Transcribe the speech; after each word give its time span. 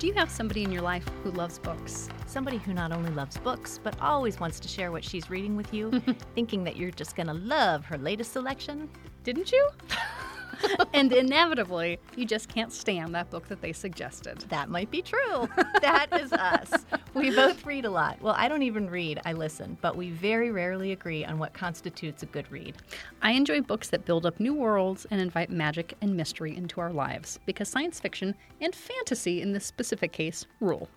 Do 0.00 0.06
you 0.06 0.14
have 0.14 0.30
somebody 0.30 0.64
in 0.64 0.72
your 0.72 0.80
life 0.80 1.06
who 1.22 1.30
loves 1.30 1.58
books? 1.58 2.08
Somebody 2.24 2.56
who 2.56 2.72
not 2.72 2.90
only 2.90 3.10
loves 3.10 3.36
books, 3.36 3.78
but 3.82 4.00
always 4.00 4.40
wants 4.40 4.58
to 4.60 4.66
share 4.66 4.92
what 4.92 5.04
she's 5.04 5.28
reading 5.28 5.56
with 5.56 5.74
you, 5.74 5.90
thinking 6.34 6.64
that 6.64 6.78
you're 6.78 6.90
just 6.90 7.16
going 7.16 7.26
to 7.26 7.34
love 7.34 7.84
her 7.84 7.98
latest 7.98 8.32
selection? 8.32 8.88
Didn't 9.24 9.52
you? 9.52 9.68
and 10.94 11.12
inevitably, 11.12 11.98
you 12.16 12.24
just 12.24 12.48
can't 12.48 12.72
stand 12.72 13.14
that 13.14 13.28
book 13.28 13.46
that 13.48 13.60
they 13.60 13.74
suggested. 13.74 14.38
That 14.48 14.70
might 14.70 14.90
be 14.90 15.02
true. 15.02 15.46
that 15.82 16.06
is 16.18 16.32
us. 16.32 16.86
We 17.14 17.34
both 17.34 17.66
read 17.66 17.84
a 17.84 17.90
lot. 17.90 18.20
Well, 18.20 18.34
I 18.36 18.48
don't 18.48 18.62
even 18.62 18.88
read, 18.88 19.20
I 19.24 19.32
listen, 19.32 19.76
but 19.80 19.96
we 19.96 20.10
very 20.10 20.50
rarely 20.50 20.92
agree 20.92 21.24
on 21.24 21.38
what 21.38 21.52
constitutes 21.52 22.22
a 22.22 22.26
good 22.26 22.50
read. 22.50 22.76
I 23.22 23.32
enjoy 23.32 23.60
books 23.62 23.88
that 23.90 24.04
build 24.04 24.26
up 24.26 24.38
new 24.38 24.54
worlds 24.54 25.06
and 25.10 25.20
invite 25.20 25.50
magic 25.50 25.94
and 26.00 26.16
mystery 26.16 26.56
into 26.56 26.80
our 26.80 26.92
lives 26.92 27.38
because 27.46 27.68
science 27.68 27.98
fiction 27.98 28.34
and 28.60 28.74
fantasy, 28.74 29.42
in 29.42 29.52
this 29.52 29.66
specific 29.66 30.12
case, 30.12 30.46
rule. 30.60 30.88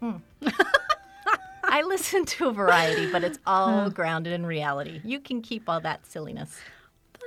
Hmm. 0.00 0.16
I 1.64 1.82
listen 1.82 2.24
to 2.24 2.48
a 2.48 2.52
variety, 2.52 3.10
but 3.10 3.24
it's 3.24 3.38
all 3.46 3.84
hmm. 3.84 3.90
grounded 3.90 4.32
in 4.32 4.44
reality. 4.44 5.00
You 5.04 5.20
can 5.20 5.42
keep 5.42 5.68
all 5.68 5.80
that 5.80 6.06
silliness. 6.06 6.58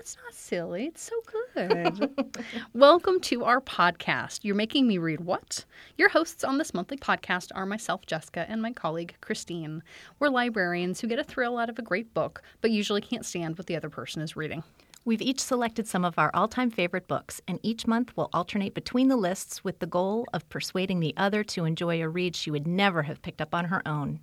That's 0.01 0.17
not 0.23 0.33
silly. 0.33 0.87
It's 0.87 1.03
so 1.03 1.15
good. 1.53 2.25
Welcome 2.73 3.19
to 3.19 3.43
our 3.43 3.61
podcast. 3.61 4.39
You're 4.41 4.55
making 4.55 4.87
me 4.87 4.97
read 4.97 5.19
what? 5.19 5.63
Your 5.95 6.09
hosts 6.09 6.43
on 6.43 6.57
this 6.57 6.73
monthly 6.73 6.97
podcast 6.97 7.49
are 7.53 7.67
myself, 7.67 8.07
Jessica, 8.07 8.47
and 8.49 8.63
my 8.63 8.71
colleague, 8.71 9.13
Christine. 9.21 9.83
We're 10.17 10.29
librarians 10.29 10.99
who 10.99 11.07
get 11.07 11.19
a 11.19 11.23
thrill 11.23 11.59
out 11.59 11.69
of 11.69 11.77
a 11.77 11.83
great 11.83 12.15
book, 12.15 12.41
but 12.61 12.71
usually 12.71 12.99
can't 12.99 13.27
stand 13.27 13.59
what 13.59 13.67
the 13.67 13.75
other 13.75 13.91
person 13.91 14.23
is 14.23 14.35
reading. 14.35 14.63
We've 15.05 15.21
each 15.21 15.39
selected 15.39 15.87
some 15.87 16.03
of 16.03 16.17
our 16.17 16.31
all 16.33 16.47
time 16.47 16.71
favorite 16.71 17.07
books, 17.07 17.39
and 17.47 17.59
each 17.61 17.85
month 17.85 18.11
we'll 18.15 18.31
alternate 18.33 18.73
between 18.73 19.07
the 19.07 19.15
lists 19.15 19.63
with 19.63 19.77
the 19.77 19.85
goal 19.85 20.25
of 20.33 20.49
persuading 20.49 20.99
the 20.99 21.13
other 21.15 21.43
to 21.43 21.65
enjoy 21.65 22.01
a 22.01 22.09
read 22.09 22.35
she 22.35 22.49
would 22.49 22.65
never 22.65 23.03
have 23.03 23.21
picked 23.21 23.39
up 23.39 23.53
on 23.53 23.65
her 23.65 23.87
own. 23.87 24.19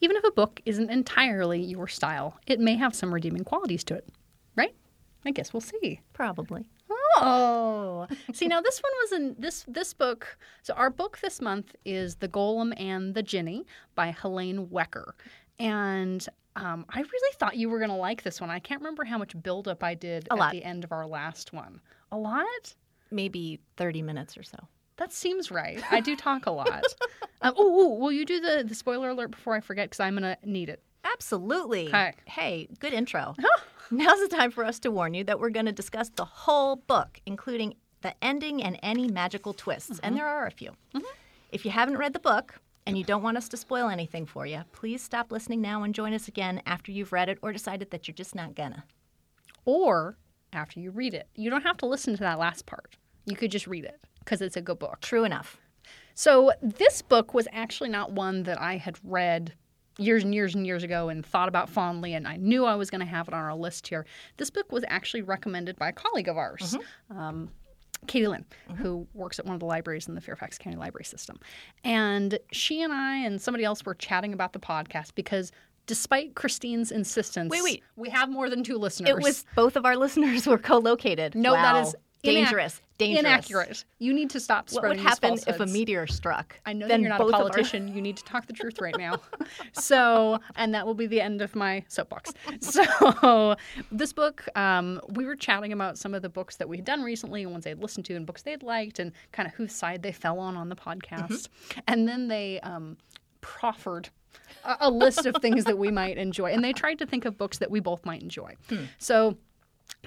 Even 0.00 0.16
if 0.16 0.24
a 0.24 0.32
book 0.32 0.62
isn't 0.64 0.90
entirely 0.90 1.60
your 1.60 1.88
style, 1.88 2.40
it 2.46 2.58
may 2.58 2.76
have 2.76 2.94
some 2.94 3.12
redeeming 3.12 3.44
qualities 3.44 3.84
to 3.84 3.94
it, 3.94 4.08
right? 4.56 4.74
I 5.24 5.30
guess 5.30 5.52
we'll 5.52 5.60
see. 5.60 6.00
Probably. 6.12 6.64
Oh, 7.16 8.06
see 8.32 8.48
now 8.48 8.60
this 8.60 8.80
one 8.82 8.92
was 9.02 9.12
in 9.12 9.36
this 9.38 9.64
this 9.68 9.92
book. 9.92 10.38
So 10.62 10.74
our 10.74 10.90
book 10.90 11.18
this 11.22 11.40
month 11.40 11.74
is 11.84 12.16
The 12.16 12.28
Golem 12.28 12.72
and 12.80 13.14
the 13.14 13.22
Jinni 13.22 13.64
by 13.94 14.12
Helene 14.12 14.66
Wecker, 14.66 15.12
and 15.58 16.26
um, 16.56 16.84
I 16.88 17.00
really 17.00 17.34
thought 17.38 17.56
you 17.56 17.68
were 17.68 17.78
going 17.78 17.90
to 17.90 17.96
like 17.96 18.22
this 18.22 18.40
one. 18.40 18.50
I 18.50 18.58
can't 18.58 18.80
remember 18.80 19.04
how 19.04 19.18
much 19.18 19.40
buildup 19.42 19.82
I 19.84 19.94
did 19.94 20.26
A 20.30 20.32
at 20.32 20.38
lot. 20.38 20.52
the 20.52 20.64
end 20.64 20.84
of 20.84 20.92
our 20.92 21.06
last 21.06 21.52
one. 21.52 21.80
A 22.12 22.18
lot. 22.18 22.74
Maybe 23.10 23.60
30 23.76 24.02
minutes 24.02 24.36
or 24.36 24.42
so. 24.42 24.58
That 24.96 25.12
seems 25.12 25.50
right. 25.50 25.82
I 25.90 26.00
do 26.00 26.14
talk 26.16 26.46
a 26.46 26.50
lot. 26.50 26.84
um, 27.42 27.54
oh, 27.56 27.94
will 27.94 28.12
you 28.12 28.26
do 28.26 28.40
the, 28.40 28.64
the 28.66 28.74
spoiler 28.74 29.10
alert 29.10 29.30
before 29.30 29.54
I 29.54 29.60
forget? 29.60 29.86
Because 29.86 30.00
I'm 30.00 30.16
going 30.16 30.36
to 30.36 30.36
need 30.48 30.68
it. 30.68 30.82
Absolutely. 31.04 31.88
Okay. 31.88 32.12
Hey, 32.26 32.68
good 32.80 32.92
intro. 32.92 33.34
Now's 33.92 34.20
the 34.20 34.28
time 34.28 34.52
for 34.52 34.64
us 34.64 34.78
to 34.80 34.90
warn 34.90 35.14
you 35.14 35.24
that 35.24 35.40
we're 35.40 35.50
going 35.50 35.66
to 35.66 35.72
discuss 35.72 36.10
the 36.10 36.24
whole 36.24 36.76
book, 36.76 37.20
including 37.26 37.74
the 38.02 38.14
ending 38.22 38.62
and 38.62 38.78
any 38.84 39.08
magical 39.08 39.52
twists. 39.52 39.98
And 39.98 39.98
mm-hmm. 40.00 40.14
there 40.16 40.28
are 40.28 40.46
a 40.46 40.50
few. 40.52 40.70
Mm-hmm. 40.94 41.04
If 41.50 41.64
you 41.64 41.72
haven't 41.72 41.96
read 41.96 42.12
the 42.12 42.20
book 42.20 42.60
and 42.86 42.96
you 42.96 43.02
don't 43.02 43.22
want 43.22 43.36
us 43.36 43.48
to 43.48 43.56
spoil 43.56 43.88
anything 43.88 44.26
for 44.26 44.46
you, 44.46 44.62
please 44.70 45.02
stop 45.02 45.32
listening 45.32 45.60
now 45.60 45.82
and 45.82 45.92
join 45.92 46.14
us 46.14 46.28
again 46.28 46.62
after 46.66 46.92
you've 46.92 47.12
read 47.12 47.28
it 47.28 47.38
or 47.42 47.52
decided 47.52 47.90
that 47.90 48.06
you're 48.06 48.14
just 48.14 48.34
not 48.34 48.54
gonna. 48.54 48.84
Or 49.64 50.16
after 50.52 50.78
you 50.78 50.92
read 50.92 51.14
it. 51.14 51.28
You 51.34 51.50
don't 51.50 51.62
have 51.62 51.76
to 51.78 51.86
listen 51.86 52.14
to 52.14 52.20
that 52.20 52.38
last 52.38 52.66
part. 52.66 52.96
You 53.24 53.34
could 53.34 53.50
just 53.50 53.66
read 53.66 53.84
it 53.84 54.00
because 54.20 54.40
it's 54.40 54.56
a 54.56 54.62
good 54.62 54.78
book. 54.78 55.00
True 55.00 55.24
enough. 55.24 55.58
So 56.14 56.52
this 56.62 57.02
book 57.02 57.34
was 57.34 57.48
actually 57.52 57.90
not 57.90 58.12
one 58.12 58.44
that 58.44 58.60
I 58.60 58.76
had 58.76 58.98
read 59.02 59.54
years 60.00 60.24
and 60.24 60.34
years 60.34 60.54
and 60.54 60.66
years 60.66 60.82
ago 60.82 61.08
and 61.08 61.24
thought 61.24 61.48
about 61.48 61.68
fondly, 61.68 62.14
and 62.14 62.26
I 62.26 62.36
knew 62.36 62.64
I 62.64 62.74
was 62.74 62.90
going 62.90 63.00
to 63.00 63.06
have 63.06 63.28
it 63.28 63.34
on 63.34 63.40
our 63.40 63.54
list 63.54 63.86
here. 63.86 64.06
This 64.38 64.50
book 64.50 64.72
was 64.72 64.84
actually 64.88 65.22
recommended 65.22 65.76
by 65.76 65.88
a 65.90 65.92
colleague 65.92 66.28
of 66.28 66.36
ours. 66.36 66.76
Um, 67.10 67.50
Katie 68.06 68.26
Lynn, 68.28 68.46
who 68.78 69.06
works 69.12 69.38
at 69.38 69.44
one 69.44 69.54
of 69.54 69.60
the 69.60 69.66
libraries 69.66 70.08
in 70.08 70.14
the 70.14 70.20
Fairfax 70.22 70.56
County 70.56 70.76
Library 70.76 71.04
System. 71.04 71.38
And 71.84 72.38
she 72.50 72.82
and 72.82 72.92
I 72.94 73.16
and 73.18 73.40
somebody 73.40 73.62
else 73.64 73.84
were 73.84 73.94
chatting 73.94 74.32
about 74.32 74.54
the 74.54 74.58
podcast 74.58 75.14
because 75.14 75.52
despite 75.86 76.34
Christine's 76.34 76.90
insistence, 76.92 77.50
Wait, 77.50 77.62
wait. 77.62 77.82
we 77.96 78.08
have 78.08 78.30
more 78.30 78.48
than 78.48 78.62
two 78.64 78.78
listeners. 78.78 79.10
It 79.10 79.18
was 79.22 79.44
both 79.54 79.76
of 79.76 79.84
our 79.84 79.96
listeners 79.96 80.46
were 80.46 80.56
co-located. 80.58 81.34
no, 81.34 81.52
Wow. 81.52 81.62
that 81.62 81.86
is 81.88 81.94
dangerous. 82.22 82.80
dangerous. 82.98 83.20
inaccurate. 83.20 83.84
You 83.98 84.12
need 84.12 84.30
to 84.30 84.40
stop 84.40 84.68
spreading. 84.68 84.88
What 84.88 84.88
would 84.90 84.98
these 84.98 85.38
happen 85.44 85.54
if 85.54 85.60
a 85.60 85.66
meteor 85.66 86.06
struck? 86.06 86.58
I 86.66 86.72
know 86.72 86.86
then 86.86 87.02
that 87.02 87.08
you're 87.08 87.18
not 87.18 87.20
a 87.20 87.24
our- 87.24 87.30
politician. 87.30 87.88
You 88.00 88.02
need 88.02 88.16
to 88.18 88.24
talk 88.24 88.46
the 88.46 88.52
truth 88.52 88.80
right 88.80 88.96
now. 88.96 89.16
so, 89.72 90.38
and 90.56 90.74
that 90.74 90.86
will 90.86 90.94
be 90.94 91.06
the 91.06 91.20
end 91.20 91.42
of 91.42 91.54
my 91.56 91.84
soapbox. 91.88 92.32
So, 92.60 93.56
this 93.90 94.12
book, 94.12 94.46
um, 94.56 95.00
we 95.08 95.24
were 95.24 95.36
chatting 95.36 95.72
about 95.72 95.98
some 95.98 96.14
of 96.14 96.22
the 96.22 96.28
books 96.28 96.56
that 96.56 96.68
we 96.68 96.76
had 96.76 96.84
done 96.84 97.02
recently 97.02 97.42
and 97.42 97.52
ones 97.52 97.64
they'd 97.64 97.78
listened 97.78 98.04
to 98.06 98.14
and 98.14 98.26
books 98.26 98.42
they'd 98.42 98.62
liked 98.62 98.98
and 98.98 99.12
kind 99.32 99.46
of 99.48 99.54
whose 99.54 99.74
side 99.74 100.02
they 100.02 100.12
fell 100.12 100.38
on 100.38 100.56
on 100.56 100.68
the 100.68 100.76
podcast. 100.76 101.48
Mm-hmm. 101.48 101.80
And 101.88 102.08
then 102.08 102.28
they 102.28 102.60
um, 102.60 102.96
proffered 103.40 104.10
a, 104.64 104.76
a 104.80 104.90
list 104.90 105.26
of 105.26 105.36
things 105.40 105.64
that 105.64 105.78
we 105.78 105.90
might 105.90 106.18
enjoy. 106.18 106.52
And 106.52 106.62
they 106.62 106.72
tried 106.72 106.98
to 106.98 107.06
think 107.06 107.24
of 107.24 107.36
books 107.38 107.58
that 107.58 107.70
we 107.70 107.80
both 107.80 108.04
might 108.04 108.22
enjoy. 108.22 108.54
Hmm. 108.68 108.84
So, 108.98 109.36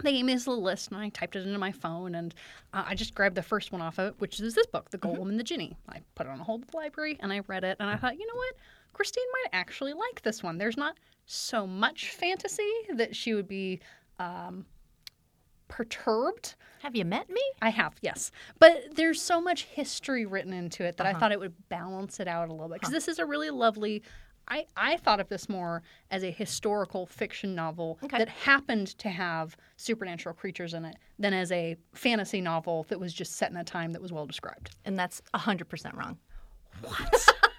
they 0.01 0.13
gave 0.13 0.25
me 0.25 0.33
this 0.33 0.47
little 0.47 0.63
list 0.63 0.91
and 0.91 0.99
I 0.99 1.09
typed 1.09 1.35
it 1.35 1.45
into 1.45 1.59
my 1.59 1.71
phone 1.71 2.15
and 2.15 2.33
uh, 2.73 2.83
I 2.87 2.95
just 2.95 3.13
grabbed 3.13 3.35
the 3.35 3.43
first 3.43 3.71
one 3.71 3.81
off 3.81 3.99
of 3.99 4.07
it, 4.07 4.15
which 4.19 4.39
is 4.39 4.55
this 4.55 4.65
book, 4.65 4.89
The 4.89 4.97
Golem 4.97 5.29
and 5.29 5.39
the 5.39 5.43
Jinni. 5.43 5.75
I 5.89 6.01
put 6.15 6.25
it 6.25 6.29
on 6.29 6.39
hold 6.39 6.63
at 6.63 6.71
the 6.71 6.77
library 6.77 7.17
and 7.19 7.31
I 7.31 7.41
read 7.47 7.63
it 7.63 7.77
and 7.79 7.89
I 7.89 7.95
thought, 7.95 8.17
you 8.17 8.25
know 8.25 8.35
what? 8.35 8.55
Christine 8.93 9.23
might 9.33 9.57
actually 9.57 9.93
like 9.93 10.21
this 10.23 10.41
one. 10.41 10.57
There's 10.57 10.77
not 10.77 10.97
so 11.25 11.65
much 11.67 12.11
fantasy 12.11 12.69
that 12.95 13.15
she 13.15 13.33
would 13.33 13.47
be 13.47 13.79
um, 14.19 14.65
perturbed. 15.67 16.55
Have 16.81 16.95
you 16.95 17.05
met 17.05 17.29
me? 17.29 17.41
I 17.61 17.69
have, 17.69 17.95
yes. 18.01 18.31
But 18.59 18.95
there's 18.95 19.21
so 19.21 19.41
much 19.41 19.63
history 19.63 20.25
written 20.25 20.53
into 20.53 20.83
it 20.83 20.97
that 20.97 21.07
I 21.07 21.13
thought 21.13 21.31
it 21.31 21.39
would 21.39 21.53
balance 21.69 22.19
it 22.19 22.27
out 22.27 22.49
a 22.49 22.51
little 22.51 22.67
bit. 22.67 22.81
Because 22.81 22.91
this 22.91 23.07
is 23.07 23.19
a 23.19 23.25
really 23.25 23.49
lovely. 23.49 24.03
I, 24.47 24.65
I 24.75 24.97
thought 24.97 25.19
of 25.19 25.29
this 25.29 25.47
more 25.49 25.83
as 26.11 26.23
a 26.23 26.31
historical 26.31 27.05
fiction 27.05 27.55
novel 27.55 27.97
Okay. 28.03 28.17
that 28.17 28.29
happened 28.29 28.87
to 28.99 29.09
have 29.09 29.55
supernatural 29.77 30.35
creatures 30.35 30.73
in 30.73 30.85
it 30.85 30.95
than 31.17 31.33
as 31.33 31.51
a 31.51 31.77
fantasy 31.93 32.41
novel 32.41 32.85
that 32.89 32.99
was 32.99 33.13
just 33.13 33.33
set 33.37 33.51
in 33.51 33.57
a 33.57 33.63
time 33.63 33.93
that 33.93 34.01
was 34.01 34.11
well 34.11 34.25
described. 34.25 34.75
And 34.85 34.97
that's 34.99 35.21
100% 35.33 35.95
wrong. 35.95 36.17
What? 36.81 37.29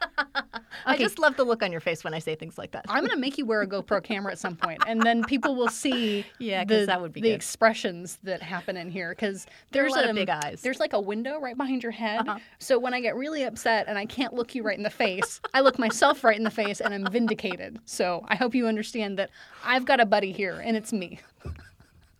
I 0.86 0.96
just 0.96 1.18
love 1.18 1.36
the 1.36 1.44
look 1.44 1.62
on 1.62 1.72
your 1.72 1.80
face 1.80 2.04
when 2.04 2.14
I 2.14 2.18
say 2.18 2.34
things 2.34 2.58
like 2.58 2.72
that. 2.72 2.84
I'm 2.88 3.00
going 3.00 3.10
to 3.10 3.16
make 3.16 3.38
you 3.38 3.46
wear 3.46 3.62
a 3.62 3.66
GoPro 3.66 4.02
camera 4.02 4.32
at 4.32 4.38
some 4.38 4.56
point, 4.56 4.82
and 4.86 5.02
then 5.02 5.24
people 5.24 5.54
will 5.54 5.68
see 5.68 6.24
Yeah, 6.38 6.64
the, 6.64 6.86
that 6.86 7.00
would 7.00 7.12
be 7.12 7.20
the 7.20 7.28
good. 7.30 7.34
expressions 7.34 8.18
that 8.22 8.42
happen 8.42 8.76
in 8.76 8.90
here. 8.90 9.10
Because 9.10 9.44
a 9.44 9.48
there's 9.72 9.92
lot 9.92 10.04
of 10.04 10.10
um, 10.10 10.16
big 10.16 10.28
eyes. 10.30 10.42
Uh-huh. 10.44 10.56
There's 10.62 10.80
like 10.80 10.92
a 10.92 11.00
window 11.00 11.40
right 11.40 11.56
behind 11.56 11.82
your 11.82 11.92
head. 11.92 12.26
So 12.58 12.78
when 12.78 12.94
I 12.94 13.00
get 13.00 13.16
really 13.16 13.44
upset 13.44 13.86
and 13.88 13.98
I 13.98 14.06
can't 14.06 14.34
look 14.34 14.54
you 14.54 14.62
right 14.62 14.76
in 14.76 14.82
the 14.82 14.90
face, 14.90 15.40
I 15.52 15.60
look 15.60 15.78
myself 15.78 16.24
right 16.24 16.36
in 16.36 16.44
the 16.44 16.50
face, 16.50 16.80
and 16.80 16.92
I'm 16.94 17.06
vindicated. 17.10 17.78
So 17.84 18.24
I 18.28 18.36
hope 18.36 18.54
you 18.54 18.66
understand 18.66 19.18
that 19.18 19.30
I've 19.64 19.84
got 19.84 20.00
a 20.00 20.06
buddy 20.06 20.32
here, 20.32 20.60
and 20.64 20.76
it's 20.76 20.92
me. 20.92 21.20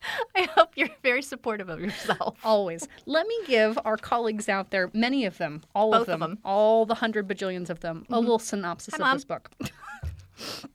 I 0.37 0.43
hope 0.55 0.71
you're 0.77 0.89
very 1.03 1.23
supportive 1.23 1.69
of 1.69 1.81
yourself. 1.81 2.37
Always. 2.45 2.89
Let 3.07 3.27
me 3.27 3.37
give 3.47 3.79
our 3.85 3.97
colleagues 3.97 4.49
out 4.49 4.71
there, 4.71 4.91
many 4.93 5.25
of 5.25 5.39
them, 5.39 5.63
all 5.75 5.91
Both 5.93 6.03
of 6.03 6.15
of 6.15 6.21
them, 6.21 6.31
them. 6.31 6.39
all 6.45 6.87
the 6.87 6.95
hundred 6.97 7.29
bajillions 7.29 7.71
of 7.71 7.81
them, 7.81 8.05
a 8.11 8.19
little 8.21 8.39
synopsis 8.39 8.95
Hi, 8.95 8.99
of 8.99 9.01
Mom. 9.01 9.17
this 9.17 9.25
book. 9.25 9.51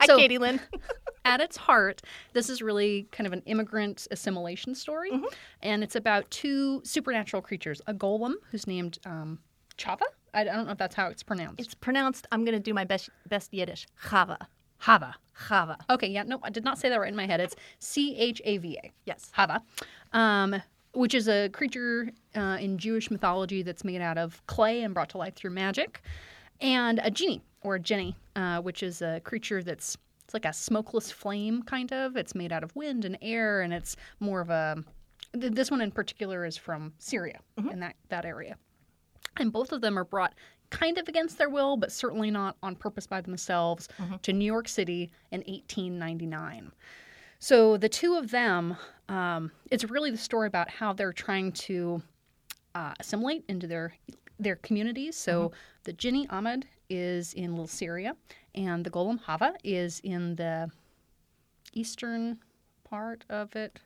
Hi, 0.00 0.06
So- 0.06 0.16
Katie 0.16 0.38
Lynn. 0.38 0.60
at 1.24 1.40
its 1.40 1.56
heart, 1.56 2.02
this 2.32 2.48
is 2.50 2.60
really 2.62 3.08
kind 3.12 3.26
of 3.26 3.32
an 3.32 3.42
immigrant 3.46 4.06
assimilation 4.10 4.74
story, 4.74 5.10
and 5.62 5.82
it's 5.82 5.96
about 5.96 6.30
two 6.30 6.80
supernatural 6.84 7.42
creatures: 7.42 7.80
a 7.86 7.94
golem 7.94 8.34
who's 8.50 8.66
named 8.66 8.98
um, 9.06 9.38
Chava. 9.78 10.02
I 10.34 10.40
I 10.42 10.44
don't 10.44 10.66
know 10.66 10.72
if 10.72 10.78
that's 10.78 10.94
how 10.94 11.08
it's 11.08 11.22
pronounced. 11.22 11.60
It's 11.60 11.74
pronounced, 11.74 12.26
I'm 12.32 12.44
going 12.44 12.56
to 12.56 12.60
do 12.60 12.74
my 12.74 12.84
best, 12.84 13.08
best 13.28 13.54
Yiddish, 13.54 13.86
Chava. 14.04 14.36
Hava. 14.84 15.14
Chava. 15.48 15.76
Okay, 15.90 16.08
yeah, 16.08 16.22
no, 16.22 16.38
I 16.42 16.50
did 16.50 16.62
not 16.62 16.78
say 16.78 16.88
that 16.90 17.00
right 17.00 17.08
in 17.08 17.16
my 17.16 17.26
head. 17.26 17.40
It's 17.40 17.56
C 17.78 18.16
H 18.16 18.40
A 18.44 18.58
V 18.58 18.78
A. 18.84 18.92
Yes. 19.06 19.30
Hava, 19.32 19.62
um, 20.12 20.62
which 20.92 21.14
is 21.14 21.26
a 21.26 21.48
creature 21.48 22.10
uh, 22.36 22.58
in 22.60 22.78
Jewish 22.78 23.10
mythology 23.10 23.62
that's 23.62 23.82
made 23.82 24.00
out 24.00 24.18
of 24.18 24.46
clay 24.46 24.82
and 24.82 24.94
brought 24.94 25.08
to 25.10 25.18
life 25.18 25.34
through 25.34 25.50
magic, 25.50 26.02
and 26.60 27.00
a 27.02 27.10
genie 27.10 27.42
or 27.62 27.76
a 27.76 27.80
jenny, 27.80 28.14
uh, 28.36 28.60
which 28.60 28.82
is 28.82 29.02
a 29.02 29.20
creature 29.24 29.62
that's 29.62 29.96
it's 30.24 30.34
like 30.34 30.44
a 30.44 30.52
smokeless 30.52 31.10
flame 31.10 31.62
kind 31.62 31.92
of. 31.92 32.16
It's 32.16 32.34
made 32.34 32.52
out 32.52 32.62
of 32.62 32.76
wind 32.76 33.04
and 33.04 33.18
air, 33.22 33.62
and 33.62 33.72
it's 33.72 33.96
more 34.20 34.40
of 34.40 34.50
a. 34.50 34.84
th- 35.32 35.52
This 35.52 35.70
one 35.70 35.80
in 35.80 35.90
particular 35.90 36.44
is 36.44 36.56
from 36.56 36.92
Syria 36.98 37.40
in 37.70 37.80
that 37.80 37.96
that 38.10 38.24
area, 38.24 38.56
and 39.38 39.50
both 39.50 39.72
of 39.72 39.80
them 39.80 39.98
are 39.98 40.04
brought 40.04 40.34
kind 40.70 40.98
of 40.98 41.08
against 41.08 41.38
their 41.38 41.48
will, 41.48 41.76
but 41.76 41.92
certainly 41.92 42.30
not 42.30 42.56
on 42.62 42.74
purpose 42.76 43.06
by 43.06 43.20
themselves, 43.20 43.88
to 44.22 44.32
New 44.32 44.44
York 44.44 44.68
City 44.68 45.10
in 45.30 45.40
1899. 45.40 46.72
So 47.38 47.76
the 47.76 47.88
two 47.88 48.14
of 48.16 48.30
them, 48.30 48.76
um, 49.08 49.50
it's 49.70 49.84
really 49.84 50.10
the 50.10 50.16
story 50.16 50.46
about 50.46 50.70
how 50.70 50.92
they're 50.92 51.12
trying 51.12 51.52
to 51.52 52.02
uh, 52.74 52.94
assimilate 53.00 53.44
into 53.48 53.66
their 53.66 53.94
their 54.40 54.56
communities. 54.56 55.16
So 55.16 55.52
the 55.84 55.92
Jinni 55.92 56.26
Ahmed 56.30 56.66
is 56.90 57.34
in 57.34 57.52
Little 57.52 57.68
Syria, 57.68 58.16
and 58.54 58.84
the 58.84 58.90
Golem 58.90 59.20
Hava 59.20 59.54
is 59.62 60.00
in 60.00 60.34
the 60.36 60.70
eastern 61.72 62.38
part 62.82 63.24
of 63.28 63.54
it. 63.56 63.78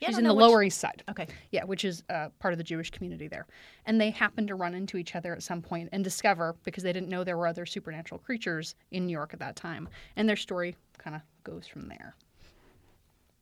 Yeah, 0.00 0.08
She's 0.08 0.18
in 0.18 0.24
the 0.24 0.32
which- 0.34 0.42
Lower 0.42 0.62
East 0.62 0.78
Side. 0.78 1.02
Okay. 1.10 1.26
Yeah, 1.50 1.64
which 1.64 1.84
is 1.84 2.04
uh, 2.08 2.28
part 2.38 2.54
of 2.54 2.58
the 2.58 2.64
Jewish 2.64 2.90
community 2.90 3.26
there. 3.26 3.46
And 3.86 4.00
they 4.00 4.10
happen 4.10 4.46
to 4.46 4.54
run 4.54 4.74
into 4.74 4.96
each 4.96 5.16
other 5.16 5.32
at 5.32 5.42
some 5.42 5.60
point 5.60 5.88
and 5.92 6.04
discover, 6.04 6.54
because 6.64 6.84
they 6.84 6.92
didn't 6.92 7.08
know 7.08 7.24
there 7.24 7.36
were 7.36 7.48
other 7.48 7.66
supernatural 7.66 8.20
creatures 8.20 8.74
in 8.92 9.06
New 9.06 9.12
York 9.12 9.32
at 9.34 9.40
that 9.40 9.56
time. 9.56 9.88
And 10.16 10.28
their 10.28 10.36
story 10.36 10.76
kind 10.98 11.16
of 11.16 11.22
goes 11.42 11.66
from 11.66 11.88
there. 11.88 12.14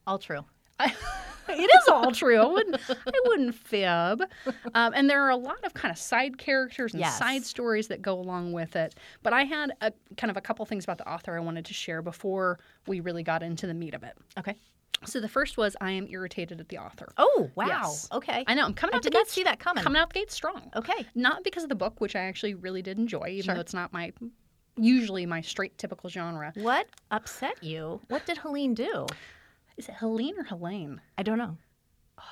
All 0.06 0.18
true. 0.18 0.44
I, 0.78 0.94
it 1.48 1.70
is 1.74 1.88
all 1.88 2.12
true. 2.12 2.38
I 2.38 2.46
wouldn't, 2.46 2.80
I 2.90 3.20
wouldn't 3.26 3.54
fib. 3.54 4.22
Um, 4.74 4.92
and 4.94 5.10
there 5.10 5.22
are 5.24 5.30
a 5.30 5.36
lot 5.36 5.62
of 5.64 5.74
kind 5.74 5.90
of 5.92 5.98
side 5.98 6.38
characters 6.38 6.92
and 6.92 7.00
Yes. 7.00 7.18
side 7.18 7.44
stories 7.44 7.88
that 7.88 8.02
go 8.02 8.18
along 8.18 8.52
with 8.52 8.76
it. 8.76 8.94
But 9.22 9.32
I 9.32 9.44
had 9.44 9.72
a 9.80 9.92
kind 10.16 10.30
of 10.30 10.36
a 10.36 10.40
couple 10.40 10.64
things 10.66 10.84
about 10.84 10.98
the 10.98 11.10
author 11.10 11.36
I 11.36 11.40
wanted 11.40 11.64
to 11.66 11.74
share 11.74 12.02
before 12.02 12.58
we 12.86 13.00
really 13.00 13.22
got 13.22 13.42
into 13.42 13.66
the 13.66 13.74
meat 13.74 13.94
of 13.94 14.02
it. 14.04 14.16
Okay. 14.38 14.54
So 15.04 15.20
the 15.20 15.28
first 15.28 15.56
was 15.58 15.76
I 15.80 15.90
am 15.92 16.06
irritated 16.08 16.60
at 16.60 16.68
the 16.68 16.78
author. 16.78 17.12
Oh 17.18 17.50
wow. 17.54 17.66
Yes. 17.66 18.08
Okay. 18.12 18.44
I 18.46 18.54
know 18.54 18.64
I'm 18.64 18.74
coming 18.74 18.94
I 18.94 18.96
out 18.96 19.02
the 19.02 19.10
did 19.10 19.14
not 19.16 19.26
gate 19.26 19.30
see 19.32 19.42
that 19.44 19.58
coming. 19.60 19.84
coming 19.84 20.00
out 20.00 20.08
the 20.12 20.18
gate 20.20 20.32
strong. 20.32 20.70
Okay. 20.74 21.04
Not 21.14 21.44
because 21.44 21.62
of 21.62 21.68
the 21.68 21.74
book, 21.74 22.00
which 22.00 22.16
I 22.16 22.20
actually 22.20 22.54
really 22.54 22.82
did 22.82 22.98
enjoy, 22.98 23.26
even 23.28 23.44
Sure. 23.44 23.54
though 23.54 23.60
it's 23.60 23.74
not 23.74 23.92
my 23.92 24.12
usually 24.78 25.26
my 25.26 25.40
straight 25.42 25.76
typical 25.78 26.08
genre. 26.10 26.52
What 26.56 26.86
upset 27.10 27.62
you? 27.62 28.00
What 28.08 28.26
did 28.26 28.38
Helene 28.38 28.74
do? 28.74 29.06
Is 29.76 29.88
it 29.88 29.94
Helene 29.96 30.38
or 30.38 30.44
Helene? 30.44 31.00
I 31.18 31.22
don't 31.22 31.38
know. 31.38 31.56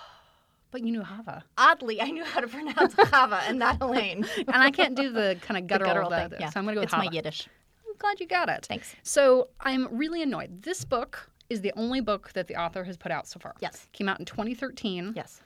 But 0.71 0.83
you 0.85 0.91
knew 0.91 1.05
Hava. 1.05 1.45
Oddly, 1.57 2.01
I 2.01 2.07
knew 2.11 2.25
how 2.25 2.41
to 2.41 2.49
pronounce 2.49 2.95
Hava 2.99 3.43
and 3.47 3.61
not 3.61 3.79
Helene. 3.79 4.27
And 4.39 4.57
I 4.57 4.71
can't 4.73 4.97
do 4.97 5.13
the 5.13 5.37
kind 5.41 5.57
of 5.57 5.69
The 5.69 5.79
guttural, 5.79 6.09
guttural 6.09 6.11
thing. 6.11 6.29
the- 6.31 6.37
Yeah. 6.41 6.51
so 6.51 6.59
I'm 6.59 6.65
going 6.65 6.75
to 6.75 6.81
go 6.81 6.81
with 6.81 6.93
it's 6.93 6.99
my 6.99 7.09
Yiddish. 7.13 7.49
I'm 7.87 7.95
glad 7.99 8.19
you 8.19 8.27
got 8.27 8.49
it. 8.49 8.67
Thanks. 8.67 8.93
So 9.05 9.49
I'm 9.61 9.87
really 9.97 10.21
annoyed. 10.23 10.63
This 10.63 10.85
book 10.85 11.31
is 11.51 11.61
the 11.61 11.73
only 11.77 12.01
book 12.01 12.33
that 12.35 12.47
the 12.47 12.57
author 12.57 12.85
has 12.85 12.97
put 12.97 13.13
out 13.13 13.27
so 13.27 13.39
far. 13.39 13.55
Yes. 13.61 13.87
Came 13.93 14.09
out 14.09 14.19
in 14.19 14.25
2013. 14.25 15.13
Yes. 15.15 15.43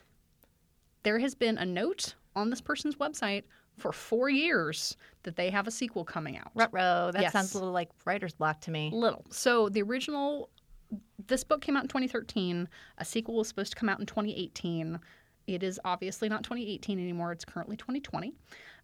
There 1.03 1.19
has 1.19 1.35
been 1.35 1.59
a 1.59 1.65
note 1.67 2.15
on 2.37 2.51
this 2.51 2.61
person's 2.61 2.97
website 2.97 3.45
for 3.77 3.93
four 3.93 4.29
years 4.29 4.97
that 5.23 5.37
they 5.37 5.51
have 5.51 5.67
a 5.67 5.71
sequel 5.71 6.05
coming 6.05 6.37
out. 6.37 6.51
Rutro. 6.55 7.11
That 7.13 7.23
Yes. 7.23 7.33
sounds 7.33 7.55
a 7.55 7.59
little 7.59 7.73
like 7.73 7.91
writer's 8.05 8.35
block 8.35 8.61
to 8.63 8.71
me. 8.71 8.91
Little. 8.93 9.25
So 9.31 9.69
the 9.69 9.83
original, 9.83 10.51
this 11.27 11.45
book 11.45 11.61
came 11.61 11.77
out 11.77 11.85
in 11.85 11.89
2013. 11.89 12.69
A 12.99 13.05
sequel 13.05 13.37
was 13.37 13.49
supposed 13.49 13.73
to 13.73 13.79
come 13.79 13.89
out 13.89 14.01
in 14.01 14.07
2018. 14.07 14.99
It 15.47 15.63
is 15.63 15.81
obviously 15.85 16.29
not 16.29 16.43
2018 16.45 16.99
anymore. 16.99 17.33
It's 17.33 17.45
currently 17.45 17.77
2020. 17.77 18.35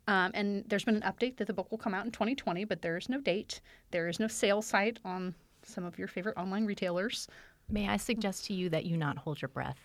Um, 0.06 0.30
and 0.34 0.64
there's 0.68 0.84
been 0.84 0.96
an 0.96 1.02
update 1.02 1.36
that 1.38 1.46
the 1.46 1.52
book 1.54 1.70
will 1.70 1.78
come 1.78 1.94
out 1.94 2.04
in 2.04 2.12
2020, 2.12 2.64
but 2.64 2.82
there 2.82 2.96
is 2.96 3.08
no 3.08 3.20
date. 3.20 3.60
There 3.90 4.08
is 4.08 4.20
no 4.20 4.28
sale 4.28 4.62
site 4.62 4.98
on 5.04 5.34
some 5.64 5.84
of 5.84 5.98
your 5.98 6.08
favorite 6.08 6.36
online 6.36 6.66
retailers. 6.66 7.28
May 7.68 7.88
I 7.88 7.96
suggest 7.96 8.44
to 8.46 8.54
you 8.54 8.68
that 8.70 8.84
you 8.84 8.96
not 8.96 9.16
hold 9.18 9.40
your 9.40 9.48
breath? 9.48 9.78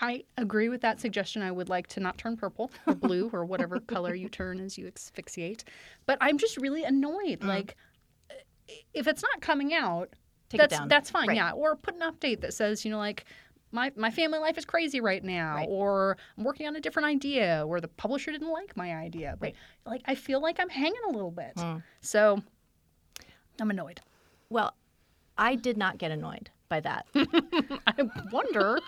I 0.00 0.24
agree 0.36 0.68
with 0.68 0.80
that 0.80 1.00
suggestion. 1.00 1.42
I 1.42 1.52
would 1.52 1.68
like 1.68 1.86
to 1.88 2.00
not 2.00 2.18
turn 2.18 2.36
purple 2.36 2.70
or 2.86 2.94
blue 2.96 3.30
or 3.32 3.44
whatever 3.44 3.78
color 3.80 4.14
you 4.14 4.28
turn 4.28 4.58
as 4.58 4.76
you 4.76 4.88
asphyxiate. 4.88 5.64
But 6.06 6.18
I'm 6.20 6.36
just 6.38 6.56
really 6.56 6.82
annoyed. 6.84 7.44
Like, 7.44 7.76
if 8.92 9.06
it's 9.06 9.22
not 9.22 9.40
coming 9.40 9.72
out, 9.74 10.10
Take 10.48 10.58
it 10.60 10.62
that's 10.70 10.78
down. 10.78 10.88
that's 10.88 11.10
fine. 11.10 11.28
Right. 11.28 11.36
Yeah, 11.36 11.52
or 11.52 11.76
put 11.76 11.94
an 11.94 12.00
update 12.00 12.40
that 12.40 12.54
says, 12.54 12.84
you 12.84 12.90
know, 12.90 12.98
like 12.98 13.24
my 13.70 13.92
my 13.96 14.10
family 14.10 14.38
life 14.38 14.56
is 14.58 14.64
crazy 14.64 15.00
right 15.00 15.22
now, 15.22 15.56
Right. 15.56 15.68
or 15.70 16.16
I'm 16.38 16.44
working 16.44 16.66
on 16.66 16.74
a 16.76 16.80
different 16.80 17.06
idea, 17.06 17.64
or 17.66 17.80
the 17.80 17.88
publisher 17.88 18.32
didn't 18.32 18.50
like 18.50 18.76
my 18.76 18.94
idea. 18.96 19.36
But 19.38 19.46
Right. 19.46 19.54
like, 19.86 20.02
I 20.06 20.14
feel 20.16 20.40
like 20.40 20.58
I'm 20.60 20.68
hanging 20.70 21.00
a 21.08 21.10
little 21.10 21.30
bit. 21.30 21.54
Mm. 21.56 21.82
So 22.00 22.42
I'm 23.60 23.70
annoyed. 23.70 24.00
Well, 24.48 24.74
I 25.36 25.54
did 25.56 25.76
not 25.76 25.98
get 25.98 26.10
annoyed 26.10 26.50
by 26.68 26.80
that. 26.80 27.06
I 27.86 28.08
wonder 28.32 28.78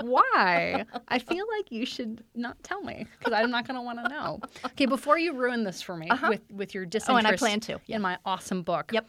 why. 0.00 0.84
I 1.08 1.18
feel 1.18 1.44
like 1.56 1.70
you 1.70 1.84
should 1.86 2.22
not 2.34 2.62
tell 2.62 2.82
me 2.82 3.06
because 3.18 3.32
I'm 3.32 3.50
not 3.50 3.66
going 3.66 3.76
to 3.76 3.82
want 3.82 3.98
to 4.02 4.08
know. 4.08 4.40
Okay, 4.66 4.86
before 4.86 5.18
you 5.18 5.32
ruin 5.32 5.64
this 5.64 5.82
for 5.82 5.96
me 5.96 6.10
with 6.28 6.40
with 6.52 6.74
your 6.74 6.86
disinterest 6.86 7.10
Oh, 7.14 7.16
and 7.18 7.26
I 7.26 7.36
plan 7.36 7.60
to. 7.60 7.78
in 7.88 8.02
my 8.02 8.18
awesome 8.24 8.62
book. 8.62 8.90
Yep. 8.92 9.06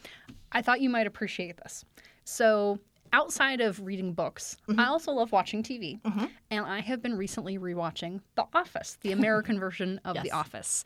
I 0.52 0.62
thought 0.62 0.82
you 0.82 0.90
might 0.90 1.08
appreciate 1.08 1.58
this. 1.58 1.86
So, 2.24 2.80
outside 3.14 3.62
of 3.62 3.80
reading 3.82 4.14
books, 4.14 4.58
Mm-hmm. 4.68 4.80
I 4.80 4.88
also 4.88 5.12
love 5.14 5.32
watching 5.32 5.64
TV, 5.64 6.00
and 6.52 6.66
I 6.66 6.80
have 6.82 7.02
been 7.02 7.16
recently 7.16 7.58
rewatching 7.58 8.22
The 8.36 8.46
Office, 8.54 8.98
the 9.02 9.12
American 9.14 9.60
version 9.60 10.00
of 10.04 10.22
The 10.24 10.32
Office. 10.44 10.84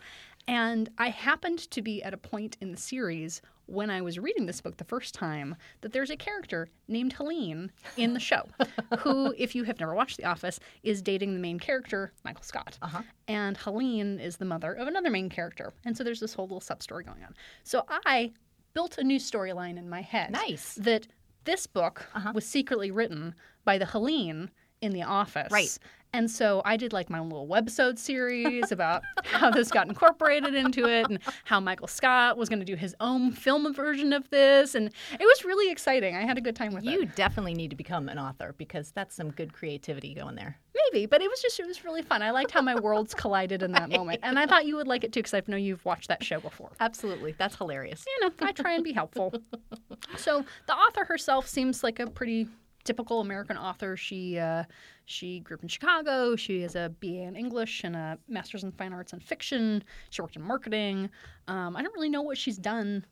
And 0.47 0.89
I 0.97 1.09
happened 1.09 1.59
to 1.71 1.81
be 1.83 2.01
at 2.03 2.13
a 2.13 2.17
point 2.17 2.57
in 2.61 2.71
the 2.71 2.77
series 2.77 3.41
when 3.71 3.89
I 3.89 4.01
was 4.01 4.19
reading 4.19 4.45
this 4.45 4.61
book 4.61 4.77
the 4.77 4.83
first 4.83 5.13
time 5.13 5.55
that 5.81 5.93
there's 5.93 6.09
a 6.09 6.17
character 6.17 6.67
named 6.87 7.13
Helene 7.13 7.71
in 7.97 8.13
the 8.13 8.19
show 8.19 8.43
who, 8.99 9.33
if 9.37 9.55
you 9.55 9.63
have 9.63 9.79
never 9.79 9.93
watched 9.95 10.17
The 10.17 10.25
Office, 10.25 10.59
is 10.83 11.01
dating 11.01 11.33
the 11.33 11.39
main 11.39 11.59
character, 11.59 12.11
Michael 12.25 12.43
Scott. 12.43 12.77
Uh-huh. 12.81 13.01
And 13.27 13.57
Helene 13.57 14.19
is 14.19 14.37
the 14.37 14.45
mother 14.45 14.73
of 14.73 14.87
another 14.87 15.09
main 15.09 15.29
character. 15.29 15.73
And 15.85 15.95
so 15.95 16.03
there's 16.03 16.19
this 16.19 16.33
whole 16.33 16.45
little 16.45 16.59
sub 16.61 16.83
story 16.83 17.03
going 17.03 17.23
on. 17.23 17.33
So 17.63 17.85
I 17.89 18.31
built 18.73 18.97
a 18.97 19.03
new 19.03 19.19
storyline 19.19 19.77
in 19.77 19.89
my 19.89 20.01
head. 20.01 20.31
Nice. 20.31 20.75
That 20.75 21.07
this 21.45 21.65
book 21.67 22.07
Uh-huh. 22.13 22.31
was 22.35 22.45
secretly 22.45 22.91
written 22.91 23.33
by 23.65 23.77
the 23.77 23.85
Helene 23.85 24.49
in 24.81 24.91
The 24.91 25.03
Office. 25.03 25.51
Right. 25.51 25.77
And 26.13 26.29
so 26.29 26.61
I 26.65 26.75
did 26.75 26.91
like 26.91 27.09
my 27.09 27.21
little 27.21 27.47
webisode 27.47 27.97
series 27.97 28.71
about 28.71 29.01
how 29.23 29.49
this 29.49 29.71
got 29.71 29.87
incorporated 29.87 30.53
into 30.55 30.85
it 30.85 31.09
and 31.09 31.19
how 31.45 31.59
Michael 31.61 31.87
Scott 31.87 32.37
was 32.37 32.49
going 32.49 32.59
to 32.59 32.65
do 32.65 32.75
his 32.75 32.93
own 32.99 33.31
film 33.31 33.73
version 33.73 34.11
of 34.11 34.29
this. 34.29 34.75
And 34.75 34.87
it 34.87 35.23
was 35.23 35.45
really 35.45 35.71
exciting. 35.71 36.15
I 36.15 36.25
had 36.25 36.37
a 36.37 36.41
good 36.41 36.55
time 36.55 36.73
with 36.73 36.83
You 36.83 36.91
it. 36.91 36.99
You 36.99 37.05
definitely 37.15 37.53
need 37.53 37.69
to 37.69 37.77
become 37.77 38.09
an 38.09 38.19
author 38.19 38.53
because 38.57 38.91
that's 38.91 39.15
some 39.15 39.31
good 39.31 39.53
creativity 39.53 40.13
going 40.13 40.35
there. 40.35 40.57
Maybe, 40.91 41.05
but 41.05 41.21
it 41.21 41.29
was 41.29 41.41
just, 41.41 41.59
it 41.59 41.67
was 41.67 41.85
really 41.85 42.01
fun. 42.01 42.21
I 42.21 42.31
liked 42.31 42.51
how 42.51 42.61
my 42.61 42.77
worlds 42.77 43.13
collided 43.13 43.63
in 43.63 43.71
that 43.73 43.89
moment. 43.89 44.19
And 44.23 44.37
I 44.37 44.45
thought 44.45 44.65
you 44.65 44.75
would 44.75 44.87
like 44.87 45.03
it 45.05 45.13
too 45.13 45.19
because 45.19 45.33
I 45.33 45.41
know 45.47 45.57
you've 45.57 45.85
watched 45.85 46.09
that 46.09 46.23
show 46.23 46.39
before. 46.41 46.71
Absolutely. 46.79 47.35
That's 47.37 47.55
hilarious. 47.55 48.03
you 48.05 48.27
know, 48.27 48.33
I 48.41 48.51
try 48.51 48.73
and 48.73 48.83
be 48.83 48.91
helpful. 48.93 49.33
so 50.17 50.43
the 50.67 50.73
author 50.73 51.05
herself 51.05 51.47
seems 51.47 51.83
like 51.83 51.99
a 51.99 52.07
pretty 52.07 52.47
typical 52.83 53.21
American 53.21 53.57
author. 53.57 53.95
She 53.97 54.37
uh, 54.39 54.63
she 55.05 55.39
grew 55.41 55.55
up 55.57 55.63
in 55.63 55.69
Chicago. 55.69 56.35
She 56.35 56.61
has 56.61 56.75
a 56.75 56.91
BA 56.99 57.07
in 57.23 57.35
English 57.35 57.83
and 57.83 57.95
a 57.95 58.17
master's 58.27 58.63
in 58.63 58.71
fine 58.71 58.93
arts 58.93 59.13
and 59.13 59.23
fiction. 59.23 59.83
She 60.09 60.21
worked 60.21 60.35
in 60.35 60.41
marketing. 60.41 61.09
Um, 61.47 61.75
I 61.75 61.81
don't 61.83 61.93
really 61.93 62.09
know 62.09 62.21
what 62.21 62.37
she's 62.37 62.57
done 62.57 63.05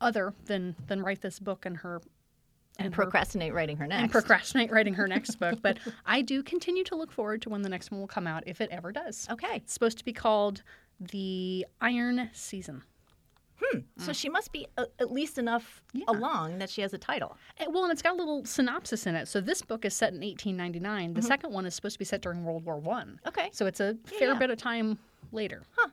other 0.00 0.34
than 0.46 0.74
than 0.86 1.02
write 1.02 1.20
this 1.20 1.38
book 1.38 1.66
and 1.66 1.76
her 1.78 2.00
And 2.78 2.94
her- 2.94 3.02
procrastinate 3.02 3.54
writing 3.54 3.76
her 3.76 3.86
next. 3.86 4.02
and 4.02 4.10
procrastinate 4.12 4.70
writing 4.70 4.94
her 4.94 5.06
next 5.08 5.36
book. 5.36 5.60
But 5.62 5.78
I 6.06 6.22
do 6.22 6.42
continue 6.42 6.84
to 6.84 6.96
look 6.96 7.12
forward 7.12 7.42
to 7.42 7.48
when 7.48 7.62
the 7.62 7.68
next 7.68 7.90
one 7.90 8.00
will 8.00 8.08
come 8.08 8.26
out, 8.26 8.42
if 8.46 8.60
it 8.60 8.70
ever 8.70 8.92
does. 8.92 9.26
okay. 9.30 9.56
It's 9.56 9.72
supposed 9.72 9.98
to 9.98 10.04
be 10.04 10.12
called 10.12 10.62
the 11.00 11.64
Iron 11.80 12.30
Season. 12.32 12.82
So 13.98 14.12
she 14.12 14.28
must 14.28 14.52
be 14.52 14.66
a, 14.76 14.86
at 14.98 15.10
least 15.12 15.38
enough 15.38 15.82
Yeah. 15.92 16.04
along 16.08 16.58
that 16.58 16.70
she 16.70 16.80
has 16.82 16.92
a 16.94 16.98
title. 16.98 17.36
Eh, 17.58 17.66
Well, 17.68 17.84
and 17.84 17.92
it's 17.92 18.02
got 18.02 18.12
a 18.14 18.16
little 18.16 18.44
synopsis 18.44 19.06
in 19.06 19.14
it. 19.14 19.28
So 19.28 19.40
this 19.40 19.62
book 19.62 19.84
is 19.84 19.94
set 19.94 20.12
in 20.12 20.20
1899. 20.20 21.10
Mm-hmm. 21.10 21.14
The 21.14 21.22
second 21.26 21.52
one 21.52 21.66
is 21.66 21.74
supposed 21.74 21.94
to 21.94 21.98
be 21.98 22.04
set 22.04 22.20
during 22.22 22.44
World 22.44 22.64
War 22.64 22.78
One. 22.78 23.20
Okay. 23.26 23.50
So 23.52 23.66
it's 23.66 23.80
a 23.80 23.96
fair 24.06 24.28
yeah. 24.32 24.38
bit 24.38 24.50
of 24.50 24.58
time 24.58 24.98
later. 25.32 25.62
Huh. 25.76 25.88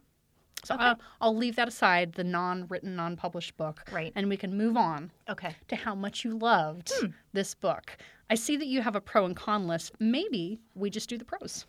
So 0.64 0.76
Okay. 0.76 0.84
I'll, 0.84 1.00
I'll 1.20 1.36
leave 1.36 1.56
that 1.56 1.68
aside, 1.68 2.14
the 2.14 2.24
non-written, 2.24 2.96
non-published 2.96 3.58
book, 3.58 3.82
Right. 3.92 4.12
and 4.16 4.30
we 4.30 4.38
can 4.38 4.56
move 4.56 4.78
on 4.78 5.12
Okay. 5.28 5.56
to 5.70 5.76
how 5.76 5.96
much 5.96 6.24
you 6.24 6.38
loved 6.38 6.92
Hmm. 7.00 7.08
this 7.34 7.56
book. 7.56 7.98
I 8.32 8.36
see 8.36 8.56
that 8.56 8.68
you 8.68 8.82
have 8.82 8.96
a 8.96 9.02
pro 9.02 9.26
and 9.26 9.36
con 9.36 9.68
list. 9.68 9.92
Maybe 10.00 10.62
we 10.74 10.90
just 10.90 11.10
do 11.10 11.18
the 11.18 11.26
pros. 11.26 11.66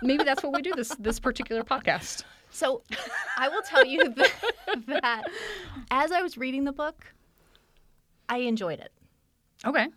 Maybe 0.00 0.24
that's 0.24 0.42
what 0.42 0.54
we 0.54 0.62
do 0.62 0.72
this 0.74 0.88
this 0.98 1.20
particular 1.20 1.62
podcast. 1.62 2.24
So 2.50 2.82
I 3.36 3.48
will 3.50 3.60
tell 3.62 3.84
you 3.84 4.08
that, 4.16 4.32
that 4.86 5.24
as 5.90 6.10
I 6.10 6.22
was 6.22 6.38
reading 6.38 6.64
the 6.64 6.72
book, 6.72 7.04
I 8.30 8.38
enjoyed 8.38 8.80
it. 8.80 8.92
Okay, 9.66 9.88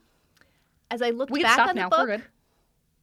As 0.92 1.02
I 1.02 1.12
looked 1.12 1.32
we 1.32 1.42
back 1.44 1.60
on 1.60 1.76
the 1.76 1.88
book, 1.90 2.22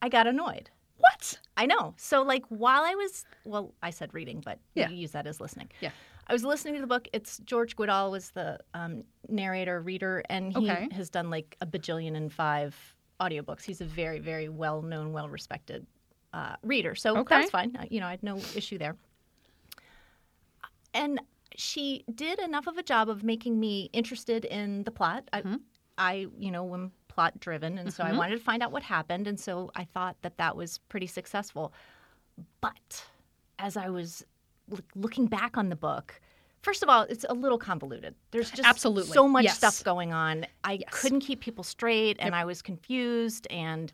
I 0.03 0.09
got 0.11 0.27
annoyed. 0.27 0.71
What? 0.99 1.39
I 1.57 1.65
know. 1.67 1.95
So 1.97 2.23
like 2.23 2.45
while 2.49 2.83
I 2.83 2.95
was 2.95 3.25
well, 3.47 3.73
I 3.83 3.91
said 3.91 4.13
reading, 4.13 4.43
but 4.45 4.59
Yeah. 4.75 4.91
you 4.91 4.97
use 4.97 5.13
that 5.13 5.27
as 5.27 5.41
listening. 5.41 5.71
Yeah. 5.81 5.91
I 6.27 6.33
was 6.33 6.45
listening 6.45 6.75
to 6.75 6.81
the 6.81 6.87
book. 6.87 7.09
It's 7.13 7.39
George 7.45 7.77
Guidall 7.77 8.11
was 8.11 8.31
the 8.31 8.59
um, 8.73 9.05
narrator, 9.29 9.81
reader, 9.81 10.23
and 10.31 10.53
he 10.53 10.65
Okay. 10.71 10.89
has 10.93 11.11
done 11.11 11.31
like 11.31 11.57
a 11.61 11.67
bajillion 11.67 12.17
and 12.17 12.33
five 12.33 12.77
audiobooks. 13.21 13.63
He's 13.63 13.81
a 13.81 13.85
very, 13.85 14.19
very 14.21 14.49
well 14.49 14.83
known, 14.83 15.13
well 15.13 15.29
respected 15.29 15.87
uh, 16.33 16.57
reader. 16.63 16.95
So 16.95 17.19
Okay. 17.19 17.37
that's 17.37 17.51
fine. 17.51 17.77
You 17.91 18.01
know, 18.01 18.07
I 18.07 18.13
had 18.13 18.23
no 18.23 18.41
issue 18.55 18.79
there. 18.79 18.97
And 20.95 21.21
she 21.57 22.05
did 22.15 22.39
enough 22.39 22.67
of 22.67 22.79
a 22.79 22.83
job 22.83 23.09
of 23.09 23.23
making 23.23 23.59
me 23.61 23.91
interested 23.93 24.45
in 24.45 24.85
the 24.85 24.91
plot. 24.91 25.29
I, 25.33 25.43
Mm-hmm. 25.43 25.57
I 25.99 26.27
you 26.39 26.51
know, 26.51 26.73
am 26.75 26.91
plot 27.09 27.39
driven, 27.39 27.79
and 27.79 27.93
so 27.93 28.03
I 28.03 28.13
wanted 28.13 28.37
to 28.37 28.43
find 28.43 28.63
out 28.63 28.73
what 28.73 28.83
happened, 28.83 29.29
and 29.29 29.39
so 29.39 29.71
I 29.77 29.85
thought 29.85 30.17
that 30.23 30.39
that 30.39 30.57
was 30.57 30.79
pretty 30.89 31.07
successful. 31.07 31.73
But 32.61 33.05
as 33.61 33.77
I 33.77 33.89
was 33.91 34.25
looking 34.95 35.27
back 35.27 35.57
on 35.57 35.69
the 35.69 35.77
book, 35.77 36.21
first 36.63 36.83
of 36.83 36.89
all, 36.89 37.03
it's 37.03 37.25
a 37.29 37.35
little 37.35 37.59
convoluted. 37.59 38.15
There's 38.31 38.51
just 38.51 38.69
Absolutely. 38.69 39.13
so 39.13 39.29
much 39.29 39.45
Yes. 39.45 39.57
stuff 39.59 39.85
going 39.85 40.13
on. 40.13 40.47
I 40.65 40.75
Yes. 40.75 40.89
couldn't 40.91 41.21
keep 41.21 41.41
people 41.41 41.65
straight, 41.65 42.17
and 42.21 42.35
I 42.35 42.45
was 42.45 42.63
confused. 42.63 43.47
And 43.51 43.93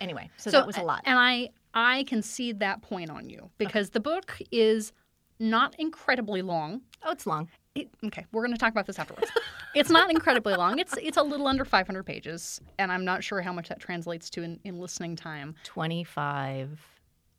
anyway, 0.00 0.30
so, 0.36 0.50
So 0.50 0.58
that 0.58 0.66
was 0.66 0.76
a 0.76 0.82
lot. 0.82 1.02
And 1.04 1.18
I 1.18 1.50
I 1.72 2.02
concede 2.04 2.58
that 2.60 2.82
point 2.82 3.10
on 3.10 3.30
you 3.30 3.48
because 3.56 3.90
the 3.90 4.00
book 4.00 4.36
is 4.50 4.92
not 5.38 5.74
incredibly 5.78 6.42
long. 6.42 6.82
oh, 7.04 7.12
it's 7.12 7.26
long. 7.26 7.48
It, 7.76 7.88
okay, 8.04 8.26
we're 8.32 8.42
going 8.42 8.52
to 8.52 8.58
talk 8.58 8.72
about 8.72 8.86
this 8.86 8.98
afterwards. 8.98 9.30
it's 9.76 9.88
not 9.88 10.10
incredibly 10.10 10.54
long. 10.56 10.80
It's 10.80 10.96
it's 11.00 11.16
a 11.16 11.22
little 11.22 11.46
under 11.46 11.64
500 11.64 12.02
pages, 12.02 12.60
and 12.80 12.90
I'm 12.90 13.04
not 13.04 13.22
sure 13.22 13.40
how 13.40 13.52
much 13.52 13.68
that 13.68 13.78
translates 13.78 14.28
to 14.30 14.42
in, 14.42 14.58
in 14.64 14.80
listening 14.80 15.14
time. 15.14 15.54
25 15.62 16.80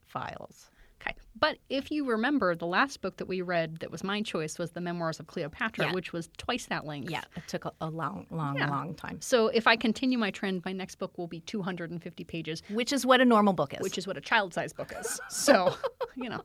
files. 0.06 0.71
Okay, 1.01 1.15
but 1.39 1.58
if 1.70 1.91
you 1.91 2.05
remember, 2.08 2.55
the 2.55 2.65
last 2.67 3.01
book 3.01 3.17
that 3.17 3.25
we 3.27 3.41
read 3.41 3.77
that 3.79 3.91
was 3.91 4.03
my 4.03 4.22
choice 4.22 4.60
was 4.60 4.72
the 4.72 4.81
Memoirs 4.81 5.20
of 5.20 5.27
Cleopatra, 5.27 5.86
Yeah. 5.86 5.93
which 5.93 6.13
was 6.13 6.29
twice 6.38 6.67
that 6.67 6.86
length. 6.86 7.10
Yeah, 7.10 7.24
it 7.36 7.43
took 7.48 7.65
a, 7.65 7.72
a 7.81 7.89
long, 7.89 8.27
long, 8.29 8.58
Yeah. 8.58 8.70
long 8.70 8.93
time. 8.93 9.20
So 9.22 9.48
if 9.48 9.67
I 9.67 9.75
continue 9.75 10.17
my 10.17 10.31
trend, 10.31 10.63
my 10.65 10.74
next 10.74 10.96
book 10.96 11.17
will 11.17 11.27
be 11.27 11.39
250 11.41 12.24
pages, 12.25 12.62
Which 12.70 12.93
is 12.93 13.05
what 13.05 13.20
a 13.22 13.25
normal 13.25 13.53
book 13.53 13.74
is. 13.74 13.79
which 13.81 13.98
is 13.98 14.05
what 14.08 14.17
a 14.17 14.22
child-sized 14.22 14.75
book 14.77 14.93
is. 15.00 15.20
So, 15.29 15.74
you 16.15 16.29
know, 16.29 16.41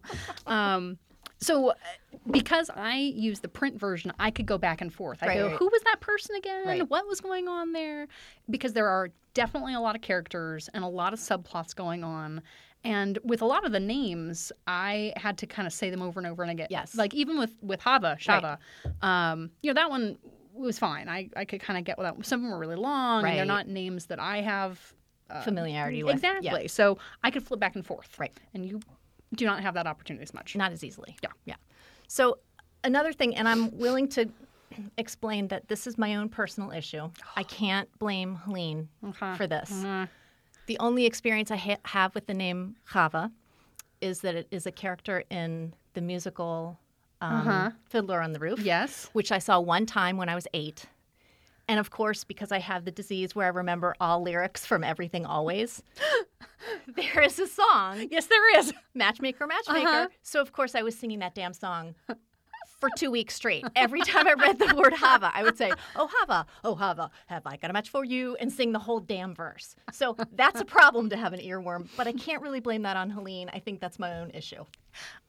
um, 0.46 0.98
so 1.38 1.70
uh, 1.70 1.74
because 2.30 2.70
I 2.74 2.96
use 2.96 3.40
the 3.40 3.48
print 3.48 3.78
version, 3.78 4.12
I 4.18 4.30
could 4.30 4.46
go 4.46 4.58
back 4.58 4.80
and 4.80 4.92
forth. 4.92 5.22
I 5.22 5.26
Right, 5.26 5.36
go, 5.38 5.46
right. 5.48 5.56
who 5.56 5.66
was 5.66 5.82
that 5.82 6.00
person 6.00 6.36
again? 6.36 6.66
Right. 6.66 6.88
What 6.90 7.06
was 7.06 7.20
going 7.20 7.48
on 7.48 7.72
there? 7.72 8.08
Because 8.50 8.72
there 8.72 8.88
are 8.88 9.10
definitely 9.34 9.74
a 9.74 9.80
lot 9.80 9.94
of 9.94 10.02
characters 10.02 10.68
and 10.72 10.82
a 10.82 10.88
lot 10.88 11.12
of 11.12 11.18
subplots 11.18 11.74
going 11.74 12.02
on. 12.02 12.42
And 12.84 13.18
with 13.24 13.42
a 13.42 13.44
lot 13.44 13.66
of 13.66 13.72
the 13.72 13.80
names, 13.80 14.52
I 14.66 15.12
had 15.16 15.38
to 15.38 15.46
kind 15.46 15.66
of 15.66 15.72
say 15.72 15.90
them 15.90 16.02
over 16.02 16.20
and 16.20 16.26
over 16.26 16.42
and 16.42 16.52
again. 16.52 16.68
Yes. 16.70 16.94
Like 16.94 17.14
even 17.14 17.38
with 17.38 17.52
with 17.62 17.80
Hava, 17.80 18.16
Shava, 18.20 18.58
um, 19.02 19.50
you 19.62 19.70
know 19.70 19.74
that 19.74 19.90
one 19.90 20.18
was 20.54 20.78
fine. 20.78 21.08
I, 21.08 21.28
I 21.36 21.44
could 21.44 21.60
kind 21.60 21.78
of 21.78 21.84
get 21.84 21.98
with 21.98 22.06
that. 22.06 22.24
Some 22.24 22.40
of 22.40 22.42
them 22.44 22.52
were 22.52 22.58
really 22.58 22.76
long, 22.76 23.24
and 23.26 23.36
they're 23.36 23.44
not 23.44 23.68
names 23.68 24.06
that 24.06 24.18
I 24.20 24.40
have 24.40 24.94
uh, 25.28 25.42
familiarity 25.42 26.02
with. 26.02 26.14
Exactly. 26.14 26.62
Yeah, 26.62 26.66
So 26.68 26.98
I 27.22 27.30
could 27.30 27.42
flip 27.42 27.60
back 27.60 27.74
and 27.74 27.84
forth. 27.84 28.18
Right. 28.18 28.32
And 28.54 28.64
you 28.64 28.80
do 29.36 29.44
not 29.46 29.62
have 29.62 29.74
that 29.74 29.86
opportunity 29.86 30.22
as 30.22 30.34
much. 30.34 30.56
not 30.56 30.72
as 30.72 30.82
easily. 30.82 31.16
Yeah. 31.22 31.30
Yeah. 31.44 31.56
So 32.08 32.38
another 32.84 33.12
thing, 33.12 33.36
and 33.36 33.48
I'm 33.48 33.76
willing 33.78 34.08
to 34.10 34.28
explain 34.98 35.48
that 35.48 35.68
this 35.68 35.86
is 35.86 35.96
my 35.96 36.16
own 36.16 36.28
personal 36.28 36.70
issue. 36.72 37.08
I 37.36 37.42
can't 37.60 37.88
blame 37.98 38.36
Helene 38.44 38.88
Okay. 39.08 39.34
for 39.36 39.46
this. 39.46 39.70
Uh, 39.84 40.06
The 40.66 40.78
only 40.80 41.06
experience 41.06 41.50
I 41.50 41.56
ha- 41.56 41.76
have 41.84 42.14
with 42.14 42.26
the 42.26 42.34
name 42.34 42.76
Chava 42.90 43.30
is 44.00 44.20
that 44.20 44.34
it 44.34 44.48
is 44.50 44.66
a 44.66 44.72
character 44.72 45.22
in 45.30 45.72
the 45.94 46.00
musical 46.00 46.78
um, 47.20 47.32
Uh-huh. 47.48 47.70
Fiddler 47.88 48.20
on 48.20 48.32
the 48.32 48.38
Roof, 48.38 48.58
yes. 48.60 49.08
which 49.14 49.32
I 49.32 49.38
saw 49.38 49.58
one 49.60 49.86
time 49.86 50.16
when 50.18 50.28
I 50.28 50.34
was 50.34 50.46
eight. 50.52 50.86
And 51.68 51.80
of 51.80 51.90
course, 51.90 52.22
because 52.22 52.52
I 52.52 52.60
have 52.60 52.84
the 52.84 52.90
disease 52.92 53.34
where 53.34 53.46
I 53.46 53.50
remember 53.50 53.94
all 54.00 54.22
lyrics 54.22 54.64
from 54.64 54.84
everything 54.84 55.26
always, 55.26 55.82
there 56.96 57.22
is 57.22 57.38
a 57.38 57.46
song, 57.46 58.06
Yes, 58.10 58.26
there 58.26 58.58
is. 58.58 58.72
Matchmaker, 58.94 59.46
Matchmaker. 59.46 59.88
Uh-huh. 59.88 60.08
So 60.22 60.40
of 60.40 60.52
course 60.52 60.74
I 60.74 60.82
was 60.82 60.96
singing 60.96 61.18
that 61.20 61.34
damn 61.34 61.52
song 61.52 61.94
for 62.78 62.88
two 62.96 63.10
weeks 63.10 63.34
straight. 63.34 63.64
Every 63.74 64.00
time 64.02 64.28
I 64.28 64.34
read 64.34 64.58
the 64.58 64.74
word 64.76 64.92
Hava, 64.92 65.30
I 65.34 65.42
would 65.42 65.56
say, 65.56 65.72
Oh 65.96 66.08
Hava, 66.12 66.46
oh 66.62 66.74
Hava, 66.74 67.10
have 67.26 67.42
I 67.46 67.56
got 67.56 67.70
a 67.70 67.72
match 67.72 67.88
for 67.88 68.04
you? 68.04 68.36
And 68.38 68.52
sing 68.52 68.72
the 68.72 68.78
whole 68.78 69.00
damn 69.00 69.34
verse. 69.34 69.74
So 69.92 70.16
that's 70.32 70.60
a 70.60 70.64
problem 70.64 71.10
to 71.10 71.16
have 71.16 71.32
an 71.32 71.40
earworm, 71.40 71.88
but 71.96 72.06
I 72.06 72.12
can't 72.12 72.42
really 72.42 72.60
blame 72.60 72.82
that 72.82 72.96
on 72.96 73.10
Helene. 73.10 73.50
I 73.52 73.58
think 73.58 73.80
that's 73.80 73.98
my 73.98 74.20
own 74.20 74.30
issue. 74.30 74.64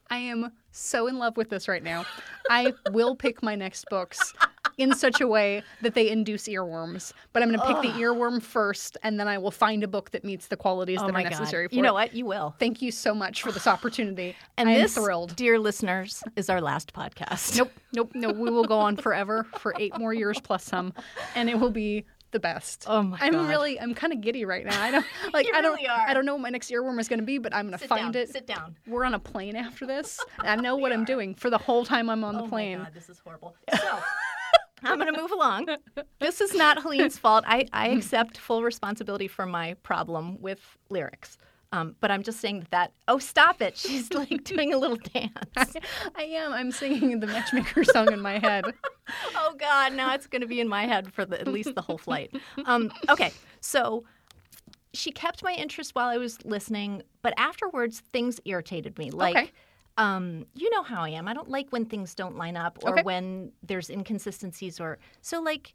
I 0.10 0.18
am 0.18 0.52
so 0.72 1.08
in 1.08 1.18
love 1.18 1.36
with 1.36 1.50
this 1.50 1.68
right 1.68 1.84
now. 1.84 2.06
I 2.50 2.74
will 2.92 3.16
pick 3.16 3.44
my 3.44 3.56
next 3.56 3.86
books 3.90 4.34
in 4.78 4.94
such 4.96 5.22
a 5.22 5.28
way 5.28 5.64
that 5.82 5.94
they 5.96 6.10
induce 6.10 6.44
earworms. 6.48 7.14
But 7.34 7.42
I'm 7.44 7.50
going 7.50 7.60
to 7.60 7.66
pick 7.66 7.82
the 7.94 8.00
earworm 8.00 8.42
first, 8.42 8.98
and 9.04 9.20
then 9.20 9.28
I 9.28 9.38
will 9.38 9.52
find 9.52 9.84
a 9.84 9.88
book 9.88 10.12
that 10.12 10.24
meets 10.24 10.48
the 10.48 10.58
qualities 10.58 11.00
Oh 11.02 11.08
that 11.08 11.16
are 11.16 11.22
necessary 11.24 11.66
God. 11.66 11.70
for 11.72 11.76
You 11.76 11.82
know 11.82 11.90
it. 11.90 11.94
what? 11.94 12.14
You 12.14 12.26
will. 12.26 12.56
Thank 12.60 12.82
you 12.82 12.92
so 12.92 13.14
much 13.14 13.42
for 13.42 13.52
this 13.52 13.68
opportunity. 13.68 14.36
And 14.60 14.70
I 14.70 14.74
am 14.74 14.82
this, 14.82 14.96
thrilled. 14.96 15.36
dear 15.36 15.60
listeners, 15.60 16.24
is 16.36 16.50
our 16.50 16.62
last 16.62 16.92
podcast. 16.94 17.58
Nope, 17.58 17.72
nope, 17.94 18.12
no. 18.16 18.32
We 18.32 18.50
will 18.50 18.64
go 18.66 18.80
on 18.80 18.96
forever 18.98 19.46
for 19.60 19.74
eight 19.78 19.98
more 20.00 20.14
years 20.14 20.40
plus 20.42 20.64
some, 20.64 20.94
and 21.36 21.48
it 21.50 21.60
will 21.60 21.70
be 21.70 22.06
the 22.32 22.40
best. 22.40 22.86
Oh 22.88 23.04
my 23.04 23.18
god. 23.20 23.26
I'm 23.26 23.34
God. 23.34 23.50
really, 23.50 23.80
I'm 23.80 23.94
kind 23.94 24.12
of 24.12 24.20
giddy 24.22 24.46
right 24.46 24.66
now. 24.66 24.82
I 24.82 24.92
don't 24.92 25.06
like, 25.34 25.48
I 25.54 25.62
don't, 25.62 25.76
really 25.76 25.88
are. 25.88 26.06
I 26.08 26.14
don't 26.14 26.26
know 26.26 26.34
what 26.34 26.42
my 26.42 26.50
next 26.50 26.70
earworm 26.72 27.00
is 27.00 27.08
going 27.08 27.20
to 27.20 27.26
be, 27.26 27.38
but 27.38 27.54
I'm 27.56 27.68
going 27.68 27.78
to 27.80 27.88
find 27.88 28.14
down. 28.14 28.22
it. 28.24 28.30
Sit 28.30 28.48
down. 28.48 28.76
We're 28.88 29.06
on 29.06 29.14
a 29.14 29.20
plane 29.20 29.56
after 29.56 29.86
this. 29.86 30.20
I 30.40 30.56
know 30.56 30.76
what 30.76 30.92
I'm 30.92 31.06
doing 31.06 31.36
for 31.36 31.50
the 31.50 31.58
whole 31.58 31.86
time 31.86 32.10
I'm 32.10 32.24
on 32.24 32.36
the 32.36 32.48
plane. 32.48 32.76
Oh 32.78 32.80
my 32.80 32.86
God, 32.86 32.94
this 32.96 33.10
is 33.10 33.20
horrible. 33.20 33.56
So 33.80 34.00
I'm 34.84 35.00
going 35.00 35.14
to 35.14 35.20
move 35.20 35.32
along. 35.32 35.68
This 36.20 36.42
is 36.42 36.54
not 36.54 36.82
Helene's 36.82 37.18
fault. 37.24 37.44
I, 37.48 37.66
I 37.74 37.90
accept 37.90 38.38
full 38.38 38.64
responsibility 38.64 39.28
for 39.28 39.46
my 39.46 39.76
problem 39.84 40.40
with 40.42 40.78
lyrics. 40.90 41.38
Um, 41.74 41.96
but 42.00 42.12
I'm 42.12 42.24
just 42.24 42.40
saying 42.40 42.60
that, 42.62 42.72
that, 42.72 42.94
oh, 43.10 43.20
stop 43.20 43.62
it. 43.62 43.76
She's 43.76 44.14
like 44.14 44.44
doing 44.44 44.74
a 44.74 44.78
little 44.78 44.98
dance. 44.98 45.76
I 46.16 46.24
am. 46.24 46.54
I'm 46.54 46.72
singing 46.72 47.20
the 47.20 47.28
Matchmaker 47.28 47.84
song 47.84 48.12
in 48.14 48.22
my 48.22 48.40
head. 48.40 48.66
oh, 49.36 49.54
God, 49.58 49.94
now 49.94 50.14
it's 50.14 50.28
going 50.28 50.42
to 50.42 50.48
be 50.48 50.62
in 50.62 50.68
my 50.70 50.86
head 50.86 51.12
for 51.14 51.26
the, 51.26 51.40
at 51.40 51.48
least 51.48 51.76
the 51.76 51.82
whole 51.82 51.98
flight. 51.98 52.32
Um, 52.66 52.92
okay, 53.10 53.34
so 53.60 54.06
she 54.94 55.12
kept 55.12 55.44
my 55.44 55.52
interest 55.54 55.94
while 55.94 56.08
I 56.08 56.18
was 56.18 56.44
listening, 56.46 57.04
but 57.22 57.34
afterwards, 57.38 58.02
things 58.14 58.40
irritated 58.46 58.98
me. 58.98 59.12
Like, 59.12 59.36
Okay. 59.36 59.52
Um, 59.98 60.46
you 60.54 60.70
know 60.72 60.84
how 60.84 61.02
I 61.02 61.10
am. 61.10 61.28
I 61.28 61.34
don't 61.34 61.50
like 61.50 61.70
when 61.72 61.86
things 61.86 62.14
don't 62.16 62.36
line 62.38 62.56
up 62.58 62.78
or 62.84 62.92
Okay. 62.94 63.04
when 63.04 63.52
there's 63.64 63.90
inconsistencies 63.90 64.80
or 64.80 65.00
so. 65.22 65.42
Like, 65.42 65.74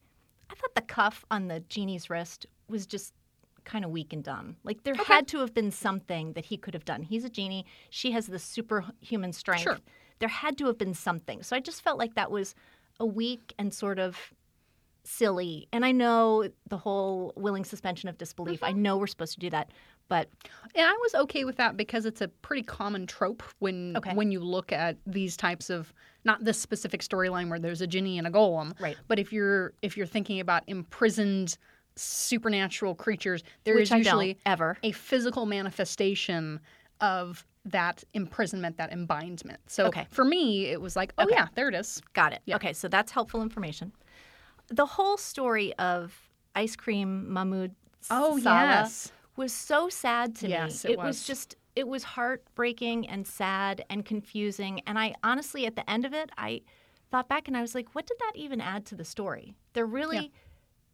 I 0.51 0.55
thought 0.55 0.75
the 0.75 0.83
cuff 0.83 1.25
on 1.31 1.49
the 1.49 1.61
genie's 1.69 2.09
wrist 2.11 2.47
was 2.69 2.87
just 2.87 3.13
kind 3.65 3.85
of 3.85 3.91
weak 3.91 4.13
and 4.13 4.23
dumb. 4.25 4.57
Like, 4.65 4.83
there 4.85 4.95
had 4.95 5.29
to 5.29 5.39
have 5.39 5.55
been 5.55 5.71
something 5.71 6.33
that 6.35 6.45
he 6.45 6.57
could 6.57 6.75
have 6.75 6.85
done. 6.85 7.03
He's 7.03 7.25
a 7.25 7.29
genie. 7.31 7.65
She 7.91 8.11
has 8.13 8.27
this 8.27 8.43
superhuman 8.45 9.33
strength. 9.33 9.63
Sure. 9.63 9.79
There 10.19 10.29
had 10.29 10.57
to 10.59 10.67
have 10.67 10.79
been 10.79 10.95
something. 10.95 11.43
So 11.43 11.57
I 11.57 11.61
just 11.61 11.83
felt 11.83 11.99
like 11.99 12.15
that 12.15 12.31
was 12.31 12.55
a 13.01 13.07
weak 13.07 13.55
and 13.59 13.73
sort 13.73 13.99
of 13.99 14.17
silly. 15.05 15.69
And 15.73 15.85
I 15.85 15.93
know 15.93 16.49
the 16.69 16.77
whole 16.77 17.33
willing 17.37 17.65
suspension 17.65 18.09
of 18.09 18.19
disbelief. 18.19 18.61
Mm-hmm. 18.61 18.65
I 18.69 18.73
know 18.73 18.97
we're 18.99 19.07
supposed 19.09 19.35
to 19.35 19.41
do 19.41 19.51
that, 19.51 19.71
but 20.09 20.29
And 20.75 20.87
I 20.87 20.93
was 21.03 21.15
okay 21.25 21.45
with 21.45 21.57
that 21.57 21.77
because 21.77 22.07
it's 22.07 22.21
a 22.21 22.29
pretty 22.29 22.63
common 22.63 23.07
trope 23.07 23.43
when 23.59 23.97
Okay. 23.97 24.15
when 24.15 24.31
you 24.31 24.41
look 24.41 24.73
at 24.73 24.97
these 25.07 25.37
types 25.37 25.71
of 25.71 25.93
not 26.25 26.45
this 26.45 26.59
specific 26.61 27.01
storyline 27.03 27.49
where 27.51 27.59
there's 27.59 27.81
a 27.81 27.87
genie 27.87 28.19
and 28.19 28.27
a 28.27 28.31
golem. 28.31 28.79
Right. 28.81 28.97
But 29.09 29.19
if 29.19 29.33
you're 29.33 29.73
if 29.83 29.97
you're 29.97 30.07
thinking 30.07 30.39
about 30.41 30.63
imprisoned 30.69 31.57
supernatural 31.97 32.95
creatures, 32.95 33.43
there 33.65 33.75
is 33.79 33.91
which 33.91 33.93
I 33.93 33.97
usually 33.99 34.39
ever. 34.47 34.79
a 34.83 34.93
physical 34.93 35.47
manifestation 35.47 36.61
of 37.01 37.45
that 37.65 38.03
imprisonment, 38.15 38.77
that 38.77 38.93
embindment. 38.93 39.61
So 39.67 39.87
Okay. 39.87 40.07
for 40.11 40.25
me, 40.25 40.67
it 40.67 40.81
was 40.81 40.97
like, 40.97 41.13
oh 41.19 41.25
Okay. 41.25 41.35
yeah, 41.35 41.47
there 41.55 41.69
it 41.69 41.75
is. 41.75 42.01
Got 42.13 42.33
it. 42.33 42.41
Yeah. 42.45 42.57
Okay, 42.57 42.73
so 42.73 42.89
that's 42.89 43.13
helpful 43.13 43.43
information. 43.43 43.93
The 44.69 44.87
whole 44.87 45.17
story 45.17 45.75
of 45.79 46.17
Ice 46.55 46.77
Cream 46.77 47.33
Mahmoud 47.33 47.75
Oh 48.11 48.37
yes. 48.37 49.13
was 49.37 49.53
so 49.53 49.89
sad 49.89 50.35
to 50.37 50.49
Yes, 50.49 50.85
me. 50.85 50.93
it 50.93 50.97
was. 50.99 51.07
was 51.07 51.27
just 51.27 51.57
it 51.75 51.89
was 51.89 52.05
heartbreaking 52.05 53.09
and 53.09 53.27
sad 53.27 53.83
and 53.89 54.05
confusing. 54.05 54.81
And 54.87 54.99
I 54.99 55.15
honestly, 55.23 55.65
at 55.65 55.75
the 55.75 55.89
end 55.89 56.05
of 56.05 56.13
it, 56.13 56.29
I 56.37 56.61
thought 57.11 57.29
back 57.29 57.49
and 57.49 57.57
I 57.57 57.63
was 57.63 57.75
like, 57.75 57.95
what 57.95 58.07
did 58.07 58.19
that 58.19 58.33
even 58.35 58.61
add 58.61 58.85
to 58.87 58.95
the 58.95 59.05
story? 59.05 59.55
There 59.73 59.87
really, 59.87 60.17
Yeah. 60.17 60.29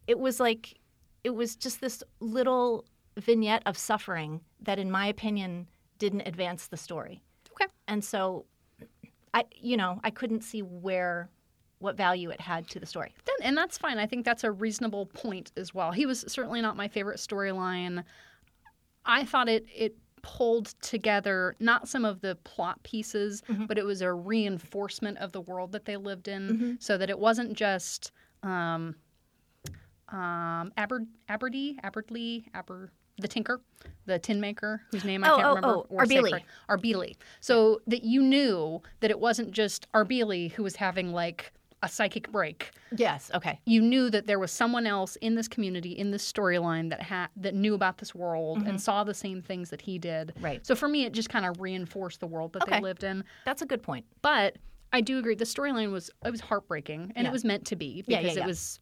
it 0.07 0.19
was 0.19 0.39
like, 0.39 0.79
it 1.25 1.31
was 1.31 1.57
just 1.57 1.81
this 1.81 2.01
little 2.21 2.85
vignette 3.17 3.61
of 3.65 3.77
suffering 3.77 4.39
that, 4.61 4.79
in 4.79 4.89
my 4.89 5.07
opinion, 5.07 5.67
didn't 5.97 6.21
advance 6.25 6.67
the 6.67 6.77
story. 6.77 7.21
Okay. 7.51 7.67
And 7.89 8.01
so, 8.01 8.45
I, 9.33 9.43
you 9.53 9.75
know, 9.75 9.99
I 10.05 10.11
couldn't 10.11 10.43
see 10.45 10.61
where, 10.61 11.29
what 11.79 11.95
value 11.97 12.29
it 12.29 12.39
had 12.41 12.67
to 12.69 12.79
the 12.79 12.85
story. 12.85 13.13
Then, 13.25 13.35
and 13.47 13.57
that's 13.57 13.77
fine. 13.77 13.97
I 13.97 14.05
think 14.05 14.25
that's 14.25 14.43
a 14.43 14.51
reasonable 14.51 15.05
point 15.07 15.51
as 15.57 15.73
well. 15.73 15.91
He 15.91 16.05
was 16.05 16.25
certainly 16.27 16.61
not 16.61 16.75
my 16.77 16.87
favorite 16.87 17.17
storyline. 17.17 18.03
I 19.05 19.23
thought 19.25 19.49
it 19.49 19.65
it 19.75 19.95
pulled 20.21 20.67
together 20.81 21.55
not 21.61 21.87
some 21.87 22.03
of 22.03 22.19
the 22.19 22.35
plot 22.43 22.83
pieces, 22.83 23.41
Mm-hmm. 23.49 23.65
but 23.67 23.77
it 23.77 23.85
was 23.85 24.01
a 24.01 24.11
reinforcement 24.13 25.17
of 25.19 25.31
the 25.31 25.39
world 25.41 25.71
that 25.71 25.85
they 25.85 25.95
lived 25.95 26.27
in, 26.27 26.77
so 26.81 26.97
that 26.97 27.09
it 27.09 27.17
wasn't 27.17 27.53
just 27.53 28.11
um, 28.43 28.95
um, 30.09 30.71
Aber 30.77 31.05
Aberdee, 31.29 31.77
Aber 32.53 32.91
the 33.21 33.27
Tinker, 33.27 33.61
the 34.05 34.17
tin 34.19 34.39
maker, 34.41 34.81
whose 34.91 35.03
name 35.05 35.23
I 35.23 35.29
Oh, 35.29 35.35
can't 35.35 35.45
oh, 35.47 35.55
remember. 35.55 35.67
oh, 35.91 35.97
Arbeely. 35.97 36.43
Arbeely. 36.69 37.15
So 37.41 37.81
that 37.87 38.03
you 38.03 38.21
knew 38.21 38.81
that 39.01 39.11
it 39.11 39.19
wasn't 39.19 39.51
just 39.51 39.87
Arbeely 39.93 40.49
who 40.51 40.63
was 40.63 40.75
having 40.77 41.11
like 41.13 41.51
a 41.81 41.87
psychic 41.89 42.31
break. 42.31 42.71
Yes. 42.95 43.31
Okay. 43.33 43.59
You 43.65 43.81
knew 43.81 44.09
that 44.09 44.27
there 44.27 44.39
was 44.39 44.51
someone 44.51 44.85
else 44.85 45.15
in 45.17 45.35
this 45.35 45.47
community, 45.47 45.91
in 45.91 46.11
this 46.11 46.29
storyline 46.29 46.89
that 46.89 47.01
had 47.01 47.27
that 47.37 47.55
knew 47.55 47.73
about 47.73 47.97
this 47.99 48.13
world 48.13 48.63
and 48.67 48.79
saw 48.81 49.03
the 49.03 49.13
same 49.13 49.41
things 49.41 49.69
that 49.69 49.81
he 49.81 49.97
did. 49.97 50.29
Mm-hmm. 50.35 50.45
Right. 50.45 50.65
So 50.67 50.75
for 50.75 50.87
me, 50.89 51.05
it 51.05 51.13
just 51.13 51.29
kind 51.29 51.45
of 51.45 51.61
reinforced 51.61 52.19
the 52.19 52.27
world 52.27 52.53
that 52.53 52.63
Okay. 52.63 52.75
they 52.77 52.81
lived 52.81 53.03
in. 53.03 53.23
That's 53.45 53.61
a 53.61 53.65
good 53.65 53.81
point. 53.81 54.05
But 54.21 54.57
I 54.91 55.01
do 55.01 55.19
agree 55.19 55.35
the 55.35 55.45
storyline 55.45 55.91
was 55.91 56.09
it 56.25 56.31
was 56.31 56.41
heartbreaking 56.41 57.13
and 57.15 57.23
Yeah. 57.25 57.29
it 57.29 57.31
was 57.31 57.45
meant 57.45 57.65
to 57.67 57.75
be 57.75 58.01
because 58.01 58.23
yeah, 58.25 58.31
yeah. 58.33 58.43
it 58.43 58.47
was 58.47 58.79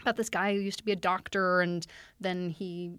about 0.00 0.16
this 0.16 0.28
guy 0.30 0.54
who 0.54 0.60
used 0.60 0.78
to 0.78 0.84
be 0.84 0.92
a 0.92 0.96
doctor 0.96 1.60
and 1.60 1.86
then 2.20 2.50
he 2.50 2.92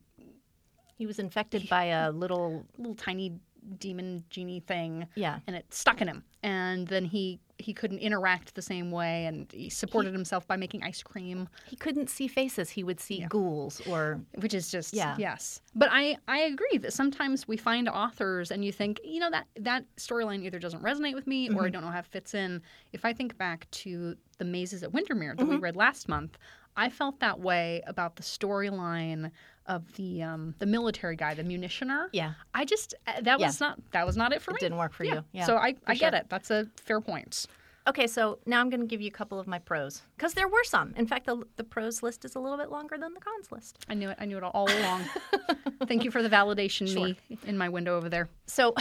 He 0.97 1.05
was 1.05 1.19
infected 1.19 1.67
by 1.69 1.85
a 1.85 2.11
little. 2.23 2.65
little 2.77 2.95
tiny 2.95 3.33
demon 3.77 4.23
genie 4.29 4.59
thing 4.61 5.07
Yeah. 5.15 5.39
and 5.47 5.55
it 5.55 5.73
stuck 5.73 6.01
in 6.01 6.07
him 6.07 6.23
and 6.43 6.87
then 6.87 7.05
he 7.05 7.39
he 7.57 7.73
couldn't 7.73 7.99
interact 7.99 8.55
the 8.55 8.61
same 8.61 8.89
way 8.89 9.25
and 9.25 9.51
he 9.51 9.69
supported 9.69 10.13
himself 10.13 10.47
by 10.47 10.55
making 10.55 10.81
ice 10.81 11.03
cream 11.03 11.49
He 11.65 11.75
couldn't 11.75 12.09
see 12.09 12.29
faces. 12.29 12.69
He 12.69 12.85
would 12.85 13.01
see 13.01 13.25
ghouls 13.29 13.81
or. 13.85 14.21
which 14.35 14.53
is 14.53 14.71
just 14.71 14.93
Yeah. 14.93 15.15
yes 15.19 15.59
but 15.75 15.89
i 15.91 16.17
i 16.27 16.39
agree 16.39 16.77
that 16.77 16.93
sometimes 16.93 17.47
we 17.47 17.57
find 17.57 17.89
authors 17.89 18.49
and 18.51 18.63
you 18.63 18.71
think 18.71 19.01
you 19.03 19.19
know 19.19 19.29
that 19.31 19.47
that 19.59 19.83
storyline 19.97 20.43
either 20.45 20.59
doesn't 20.59 20.81
resonate 20.83 21.15
with 21.15 21.27
me 21.27 21.49
Mm-hmm. 21.49 21.57
or 21.57 21.65
i 21.65 21.69
don't 21.69 21.83
know 21.83 21.91
how 21.91 21.99
it 21.99 22.05
fits 22.05 22.33
in 22.33 22.61
if 22.93 23.03
i 23.03 23.11
think 23.13 23.37
back 23.37 23.69
to 23.71 24.15
the 24.37 24.45
mazes 24.45 24.81
at 24.83 24.93
windermere 24.93 25.35
that 25.35 25.45
we 25.45 25.55
Mm-hmm. 25.55 25.63
read 25.63 25.75
last 25.75 26.07
month 26.07 26.37
i 26.77 26.87
felt 26.89 27.19
that 27.19 27.39
way 27.41 27.81
about 27.87 28.15
the 28.15 28.23
storyline 28.23 29.31
of 29.69 29.81
the 29.93 30.21
um 30.23 30.53
the 30.59 30.65
military 30.65 31.15
guy 31.15 31.33
the 31.33 31.43
munitioner 31.43 32.07
Yeah. 32.11 32.33
i 32.53 32.65
just 32.65 32.93
uh, 33.07 33.21
that 33.21 33.39
Yeah. 33.39 33.47
was 33.47 33.59
not 33.61 33.79
that 33.91 34.05
was 34.05 34.17
not 34.17 34.33
it 34.33 34.41
for 34.41 34.51
It 34.51 34.55
me 34.55 34.59
didn't 34.59 34.77
work 34.77 34.91
for 34.93 35.05
you. 35.05 35.23
Yeah. 35.31 35.45
so 35.45 35.55
i 35.57 35.75
i 35.87 35.93
get 35.95 36.11
sure. 36.13 36.19
it 36.21 36.25
that's 36.29 36.51
a 36.51 36.67
fair 36.75 36.99
point 36.99 37.45
Okay, 37.87 38.05
so 38.05 38.37
now 38.45 38.59
I'm 38.61 38.69
going 38.69 38.81
to 38.81 38.85
give 38.85 39.01
you 39.01 39.07
a 39.07 39.17
couple 39.19 39.39
of 39.39 39.47
my 39.47 39.57
pros 39.57 40.03
because 40.15 40.35
there 40.35 40.47
were 40.47 40.63
some. 40.63 40.93
In 40.95 41.07
fact, 41.07 41.25
the, 41.25 41.41
the 41.55 41.63
pros 41.63 42.03
list 42.03 42.23
is 42.23 42.35
a 42.35 42.39
little 42.39 42.57
bit 42.57 42.69
longer 42.69 42.97
than 42.99 43.15
the 43.15 43.19
cons 43.19 43.51
list. 43.51 43.79
i 43.89 43.93
knew 43.95 44.09
it 44.09 44.17
i 44.19 44.25
knew 44.25 44.37
it 44.37 44.43
all 44.43 44.69
along 44.79 45.01
thank 45.87 46.03
you 46.03 46.11
for 46.11 46.21
the 46.21 46.29
validation 46.29 46.93
me 46.93 47.17
in 47.47 47.57
my 47.57 47.67
window 47.69 47.95
over 47.97 48.07
there 48.09 48.27
So, 48.45 48.75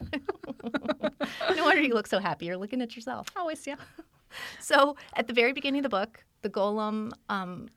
no 1.56 1.64
wonder 1.64 1.82
you 1.82 1.94
look 1.94 2.06
so 2.06 2.18
happy. 2.20 2.46
You're 2.46 2.56
looking 2.56 2.80
at 2.80 2.94
yourself. 2.96 3.26
always 3.36 3.66
yeah 3.66 3.76
So, 4.60 4.96
at 5.14 5.26
the 5.26 5.34
very 5.34 5.52
beginning 5.52 5.80
of 5.80 5.82
the 5.82 5.90
book, 5.90 6.24
the 6.40 6.48
golem 6.48 7.12
um, 7.28 7.68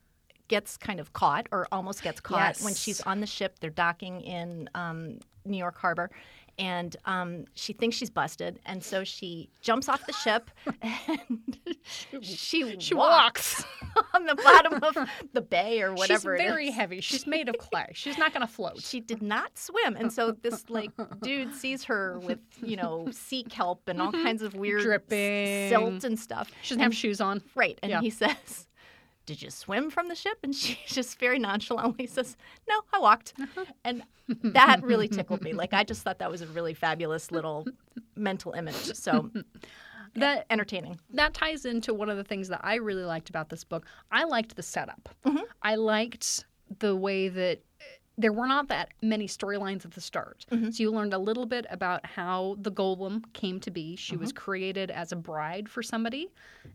gets 0.47 0.77
kind 0.77 0.99
of 0.99 1.13
caught, 1.13 1.47
or 1.51 1.67
almost 1.71 2.01
gets 2.03 2.19
caught, 2.19 2.57
when 2.59 2.73
she's 2.73 3.01
on 3.01 3.19
the 3.21 3.27
ship. 3.27 3.59
They're 3.59 3.69
docking 3.69 4.21
in 4.21 4.69
um, 4.75 5.19
New 5.45 5.57
York 5.57 5.77
Harbor. 5.77 6.09
And 6.57 6.95
um, 7.03 7.43
she 7.53 7.73
thinks 7.73 7.97
she's 7.97 8.09
busted, 8.09 8.61
and 8.65 8.81
so 8.81 9.03
she 9.03 9.49
jumps 9.61 9.89
off 9.89 10.05
the 10.05 10.13
ship 10.13 10.49
and 10.81 11.57
she, 12.21 12.79
she 12.79 12.93
walks 12.93 13.61
on 14.13 14.25
the 14.25 14.35
bottom 14.35 14.81
of 14.81 15.09
the 15.33 15.41
bay 15.41 15.81
or 15.81 15.93
whatever 15.93 16.37
She's 16.37 16.45
very 16.45 16.71
heavy. 16.71 17.01
She's 17.01 17.27
made 17.27 17.49
of 17.49 17.57
clay. 17.57 17.87
She's 17.93 18.17
not 18.17 18.33
going 18.33 18.47
to 18.47 18.51
float. 18.51 18.81
She 18.81 19.01
did 19.01 19.21
not 19.21 19.57
swim, 19.57 19.97
and 19.97 20.13
so 20.13 20.31
this 20.31 20.69
like 20.69 20.91
dude 21.21 21.53
sees 21.53 21.83
her 21.83 22.19
with 22.19 22.39
you 22.63 22.77
know 22.77 23.09
sea 23.11 23.43
kelp 23.43 23.87
and 23.89 24.01
all 24.01 24.13
kinds 24.13 24.41
of 24.41 24.55
weird 24.55 24.81
Dripping. 24.81 25.67
silt 25.69 26.05
and 26.05 26.17
stuff. 26.17 26.49
She 26.61 26.69
doesn't 26.75 26.83
have 26.83 26.95
shoes 26.95 27.19
on. 27.19 27.41
Right. 27.55 27.77
And 27.83 27.89
Yeah. 27.89 27.99
he 27.99 28.09
says, 28.09 28.67
Did 29.25 29.41
you 29.41 29.49
swim 29.49 29.89
from 29.89 30.07
the 30.07 30.15
ship? 30.15 30.37
And 30.43 30.53
she 30.53 30.77
just 30.87 31.19
very 31.19 31.39
nonchalantly 31.39 32.07
says, 32.07 32.37
No, 32.69 32.81
I 32.93 32.99
walked. 32.99 33.33
Uh-huh. 33.39 33.65
And 33.83 34.03
that 34.43 34.83
really 34.83 35.07
tickled 35.07 35.41
me. 35.41 35.53
Like, 35.53 35.73
I 35.73 35.83
just 35.83 36.01
thought 36.03 36.19
that 36.19 36.31
was 36.31 36.41
a 36.41 36.47
really 36.47 36.73
fabulous 36.73 37.31
little 37.31 37.65
mental 38.15 38.53
image. 38.53 38.93
So 38.95 39.31
That 40.17 40.45
entertaining. 40.49 40.97
that 41.13 41.33
ties 41.33 41.65
into 41.65 41.93
one 41.93 42.09
of 42.09 42.15
the 42.15 42.23
things 42.23 42.47
that 42.47 42.61
I 42.63 42.75
really 42.75 43.03
liked 43.03 43.29
about 43.29 43.49
this 43.49 43.65
book. 43.65 43.85
I 44.11 44.23
liked 44.23 44.55
the 44.55 44.63
setup. 44.63 45.09
Mm-hmm. 45.25 45.43
I 45.61 45.75
liked 45.75 46.45
the 46.79 46.95
way 46.95 47.27
that 47.27 47.59
there 48.17 48.31
were 48.31 48.47
not 48.47 48.69
that 48.69 48.89
many 49.01 49.27
storylines 49.27 49.83
at 49.83 49.91
the 49.91 49.99
start. 49.99 50.45
Mm-hmm. 50.51 50.71
So 50.71 50.83
you 50.83 50.91
learned 50.91 51.13
a 51.13 51.17
little 51.17 51.45
bit 51.45 51.65
about 51.69 52.05
how 52.05 52.55
the 52.61 52.71
golem 52.71 53.23
came 53.33 53.59
to 53.61 53.71
be. 53.71 53.95
She 53.97 54.13
Mm-hmm. 54.13 54.21
was 54.21 54.31
created 54.31 54.89
as 54.91 55.11
a 55.11 55.15
bride 55.17 55.67
for 55.67 55.83
somebody, 55.83 56.29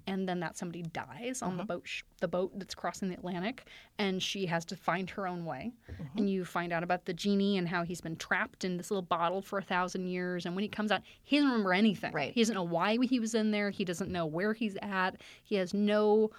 and 0.06 0.28
then 0.28 0.40
that 0.40 0.58
somebody 0.58 0.82
dies 0.82 1.40
on 1.40 1.56
the 1.56 1.62
Mm-hmm. 1.62 1.66
boat, 1.72 1.82
sh- 1.84 2.02
the 2.20 2.28
boat 2.28 2.52
that's 2.58 2.74
crossing 2.74 3.08
the 3.08 3.14
Atlantic, 3.14 3.64
and 3.98 4.22
she 4.22 4.44
has 4.46 4.64
to 4.66 4.76
find 4.76 5.08
her 5.10 5.26
own 5.26 5.44
way. 5.46 5.72
Mm-hmm. 5.90 6.18
And 6.18 6.30
you 6.30 6.44
find 6.44 6.72
out 6.74 6.82
about 6.82 7.06
the 7.06 7.14
genie 7.14 7.56
and 7.56 7.66
how 7.66 7.84
he's 7.84 8.00
been 8.02 8.16
trapped 8.16 8.64
in 8.64 8.76
this 8.76 8.90
little 8.90 9.00
bottle 9.02 9.40
for 9.40 9.58
a 9.58 9.62
thousand 9.62 10.06
years. 10.08 10.44
And 10.44 10.54
when 10.54 10.62
he 10.62 10.68
comes 10.68 10.92
out, 10.92 11.00
he 11.22 11.36
doesn't 11.36 11.50
remember 11.50 11.72
anything. 11.72 12.12
Right. 12.12 12.32
He 12.34 12.40
doesn't 12.42 12.54
know 12.54 12.62
why 12.64 12.98
he 13.02 13.18
was 13.18 13.34
in 13.34 13.50
there. 13.50 13.70
He 13.70 13.84
doesn't 13.86 14.10
know 14.10 14.26
where 14.26 14.52
he's 14.52 14.76
at. 14.82 15.16
He 15.42 15.54
has 15.56 15.72
no 15.72 16.30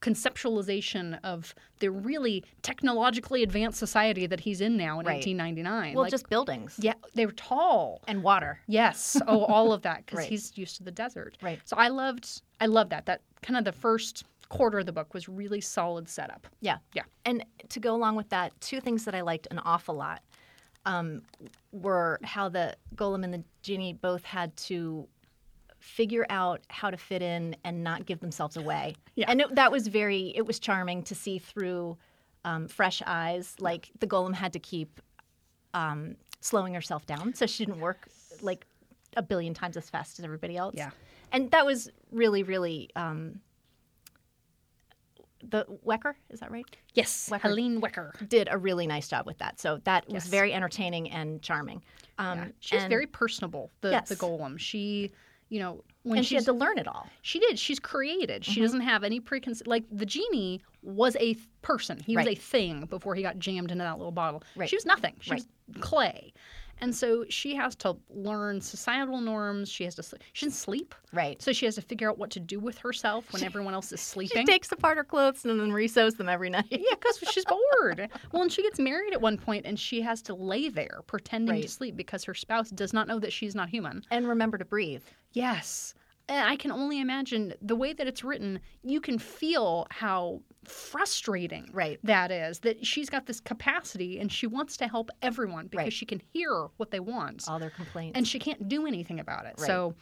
conceptualization 0.00 1.18
of 1.24 1.54
the 1.80 1.90
really 1.90 2.44
technologically 2.62 3.42
advanced 3.42 3.78
society 3.78 4.26
that 4.26 4.40
he's 4.40 4.60
in 4.60 4.76
now 4.76 5.00
in 5.00 5.06
Right. 5.06 5.14
1899. 5.16 5.94
Well, 5.94 6.02
Like, 6.04 6.10
just 6.10 6.28
buildings 6.28 6.76
yeah, 6.78 6.94
they 7.14 7.26
were 7.26 7.32
tall. 7.32 8.02
and 8.08 8.22
water. 8.22 8.60
Yes. 8.66 9.20
Oh, 9.26 9.44
all 9.44 9.72
of 9.72 9.82
that 9.82 10.06
because 10.06 10.18
Right. 10.20 10.28
he's 10.28 10.56
used 10.56 10.76
to 10.76 10.82
the 10.84 10.90
desert. 10.90 11.36
Right. 11.42 11.60
So 11.64 11.76
I 11.76 11.88
loved, 11.88 12.42
I 12.60 12.66
loved 12.66 12.90
that. 12.90 13.06
That 13.06 13.22
kind 13.42 13.56
of 13.56 13.64
the 13.64 13.72
first 13.72 14.24
quarter 14.48 14.80
of 14.80 14.86
the 14.86 14.92
book 14.92 15.14
was 15.14 15.28
really 15.28 15.60
solid 15.60 16.08
setup. 16.08 16.46
Yeah. 16.60 16.78
Yeah. 16.94 17.02
And 17.24 17.44
to 17.68 17.80
go 17.80 17.94
along 17.94 18.16
with 18.16 18.28
that, 18.30 18.58
two 18.60 18.80
things 18.80 19.04
that 19.04 19.14
I 19.14 19.20
liked 19.20 19.46
an 19.50 19.58
awful 19.60 19.94
lot 19.94 20.22
um, 20.86 21.22
were 21.72 22.18
how 22.24 22.48
the 22.48 22.74
golem 22.96 23.22
and 23.22 23.32
the 23.34 23.44
genie 23.62 23.92
both 23.92 24.24
had 24.24 24.56
to 24.56 25.06
figure 25.80 26.26
out 26.30 26.60
how 26.68 26.90
to 26.90 26.96
fit 26.96 27.22
in 27.22 27.56
and 27.64 27.82
not 27.82 28.06
give 28.06 28.20
themselves 28.20 28.56
away. 28.56 28.94
Yeah. 29.14 29.26
And 29.28 29.40
it, 29.40 29.54
that 29.54 29.72
was 29.72 29.88
very, 29.88 30.32
it 30.36 30.46
was 30.46 30.58
charming 30.58 31.02
to 31.04 31.14
see 31.14 31.38
through 31.38 31.96
um, 32.44 32.68
fresh 32.68 33.02
eyes. 33.06 33.56
Like 33.58 33.90
the 33.98 34.06
golem 34.06 34.34
had 34.34 34.52
to 34.52 34.58
keep 34.58 35.00
um, 35.74 36.16
slowing 36.40 36.74
herself 36.74 37.06
down 37.06 37.34
so 37.34 37.46
she 37.46 37.64
didn't 37.64 37.80
work 37.80 38.08
like 38.42 38.66
a 39.16 39.22
billion 39.22 39.54
times 39.54 39.76
as 39.76 39.88
fast 39.90 40.18
as 40.18 40.24
everybody 40.24 40.56
else. 40.56 40.74
Yeah. 40.76 40.90
And 41.32 41.50
that 41.50 41.64
was 41.66 41.90
really, 42.12 42.42
really. 42.42 42.90
Um, 42.96 43.40
the 45.42 45.64
Wecker, 45.86 46.14
is 46.28 46.40
that 46.40 46.50
right? 46.50 46.66
Yes. 46.92 47.30
Wecker. 47.32 47.40
Helene 47.40 47.80
Wecker. 47.80 48.28
did 48.28 48.48
a 48.50 48.58
really 48.58 48.86
nice 48.86 49.08
job 49.08 49.24
with 49.26 49.38
that. 49.38 49.58
So 49.58 49.80
that 49.84 50.06
was 50.08 50.26
very 50.26 50.52
entertaining 50.52 51.10
and 51.10 51.40
charming. 51.40 51.82
Um, 52.18 52.38
Yeah. 52.38 52.48
She's 52.60 52.82
and, 52.82 52.90
very 52.90 53.06
personable, 53.06 53.70
the, 53.80 53.90
Yes. 53.90 54.10
the 54.10 54.16
golem. 54.16 54.58
She, 54.58 55.12
you 55.50 55.58
know, 55.60 55.84
when 56.04 56.18
and 56.18 56.26
she 56.26 56.34
had 56.34 56.44
to 56.46 56.52
learn 56.54 56.78
it 56.78 56.88
all. 56.88 57.06
She 57.20 57.38
did. 57.38 57.58
She's 57.58 57.78
created. 57.78 58.42
Mm-hmm. 58.42 58.52
She 58.52 58.60
doesn't 58.62 58.80
have 58.80 59.04
any 59.04 59.20
preconceived. 59.20 59.66
Like 59.66 59.84
the 59.92 60.06
genie 60.06 60.62
was 60.82 61.14
a 61.16 61.34
th- 61.34 61.38
person. 61.60 61.98
He 62.00 62.16
was 62.16 62.26
a 62.26 62.34
thing 62.34 62.86
before 62.86 63.14
he 63.14 63.22
got 63.22 63.38
jammed 63.38 63.70
into 63.70 63.84
that 63.84 63.98
little 63.98 64.12
bottle. 64.12 64.42
Right. 64.56 64.68
She 64.68 64.76
was 64.76 64.86
nothing. 64.86 65.14
She 65.20 65.32
Right. 65.32 65.44
was 65.68 65.82
clay, 65.82 66.32
and 66.80 66.94
so 66.94 67.24
she 67.28 67.54
has 67.54 67.74
to 67.76 67.96
learn 68.08 68.60
societal 68.60 69.20
norms. 69.20 69.68
She 69.70 69.84
has 69.84 69.94
to. 69.96 70.02
She 70.32 70.46
doesn't 70.46 70.56
sleep, 70.58 70.94
Right. 71.12 71.40
so 71.40 71.52
she 71.52 71.64
has 71.66 71.74
to 71.76 71.82
figure 71.82 72.08
out 72.10 72.18
what 72.18 72.30
to 72.30 72.40
do 72.40 72.58
with 72.60 72.78
herself 72.78 73.32
when 73.32 73.42
everyone 73.44 73.74
else 73.74 73.92
is 73.92 74.00
sleeping. 74.00 74.42
She 74.46 74.52
takes 74.52 74.70
apart 74.72 74.96
her 74.96 75.04
clothes 75.04 75.44
and 75.44 75.58
then 75.60 75.70
resews 75.70 76.16
them 76.16 76.28
every 76.28 76.50
night. 76.50 76.66
yeah, 76.70 76.78
because 76.90 77.18
she's 77.32 77.44
bored. 77.44 78.08
Well, 78.32 78.42
and 78.42 78.52
she 78.52 78.62
gets 78.62 78.78
married 78.78 79.12
at 79.12 79.20
one 79.20 79.36
point, 79.38 79.66
and 79.66 79.78
she 79.78 80.00
has 80.02 80.22
to 80.22 80.34
lay 80.34 80.68
there 80.68 81.00
pretending 81.06 81.62
to 81.62 81.68
sleep 81.68 81.96
because 81.96 82.24
her 82.24 82.34
spouse 82.34 82.70
does 82.70 82.92
not 82.92 83.08
know 83.08 83.18
that 83.18 83.32
she's 83.32 83.54
not 83.54 83.68
human. 83.68 84.04
And 84.10 84.28
remember 84.28 84.58
to 84.58 84.64
breathe. 84.64 85.02
Yes. 85.32 85.94
And 86.30 86.48
I 86.48 86.54
can 86.56 86.70
only 86.70 87.00
imagine 87.00 87.52
the 87.60 87.74
way 87.74 87.92
that 87.92 88.06
it's 88.06 88.22
written, 88.22 88.60
you 88.84 89.00
can 89.00 89.18
feel 89.18 89.86
how 89.90 90.42
frustrating 90.64 91.68
Right. 91.72 91.98
that 92.04 92.30
is. 92.30 92.60
That 92.60 92.86
she's 92.86 93.10
got 93.10 93.26
this 93.26 93.40
capacity 93.40 94.20
and 94.20 94.30
she 94.30 94.46
wants 94.46 94.76
to 94.76 94.86
help 94.86 95.10
everyone 95.22 95.66
because 95.66 95.84
Right. 95.86 95.92
she 95.92 96.06
can 96.06 96.22
hear 96.32 96.68
what 96.76 96.92
they 96.92 97.00
want 97.00 97.48
All 97.48 97.58
their 97.58 97.70
complaints. 97.70 98.16
and 98.16 98.26
she 98.28 98.38
can't 98.38 98.68
do 98.68 98.86
anything 98.86 99.18
about 99.18 99.44
it. 99.46 99.54
Right. 99.58 99.66
So 99.66 99.94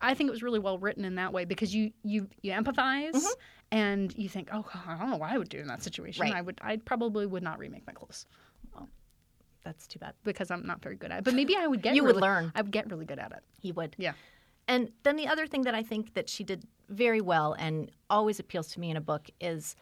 I 0.00 0.14
think 0.14 0.28
it 0.28 0.30
was 0.30 0.42
really 0.42 0.58
well 0.58 0.78
written 0.78 1.04
in 1.04 1.16
that 1.16 1.34
way 1.34 1.44
because 1.44 1.74
you 1.74 1.92
you 2.02 2.28
you 2.40 2.52
empathize 2.52 3.22
and 3.70 4.16
you 4.16 4.30
think, 4.30 4.48
oh, 4.52 4.62
God, 4.62 4.82
I 4.86 4.96
don't 4.98 5.10
know 5.10 5.16
what 5.18 5.30
I 5.30 5.36
would 5.36 5.50
do 5.50 5.58
in 5.58 5.66
that 5.66 5.82
situation. 5.82 6.24
Mm-hmm. 6.24 6.32
Right. 6.32 6.38
I 6.38 6.42
would 6.42 6.58
I 6.62 6.76
probably 6.78 7.26
would 7.26 7.42
not 7.42 7.58
remake 7.58 7.86
my 7.86 7.92
clothes 7.92 8.24
That's 9.62 9.86
too 9.86 9.98
bad. 9.98 10.14
because 10.24 10.50
I'm 10.50 10.64
not 10.66 10.80
very 10.82 10.96
good 10.96 11.10
at 11.10 11.18
it. 11.18 11.24
But 11.24 11.34
maybe 11.34 11.54
I 11.56 11.66
would 11.66 11.82
get 11.82 11.94
You 11.96 12.04
would 12.04 12.16
learn. 12.16 12.52
I 12.54 12.62
would 12.62 12.70
get 12.72 12.90
really 12.90 13.04
good 13.04 13.18
at 13.18 13.32
it. 13.32 13.42
He 13.60 13.72
would. 13.72 13.94
Yeah. 13.98 14.12
And 14.68 14.90
then 15.04 15.16
the 15.16 15.28
other 15.28 15.46
thing 15.46 15.62
that 15.62 15.74
I 15.74 15.82
think 15.82 16.14
that 16.14 16.28
she 16.28 16.44
did 16.44 16.64
very 16.88 17.20
well 17.20 17.54
and 17.58 17.90
always 18.10 18.40
appeals 18.40 18.68
to 18.72 18.80
me 18.80 18.90
in 18.90 18.96
a 18.96 19.00
book 19.00 19.30
is 19.40 19.76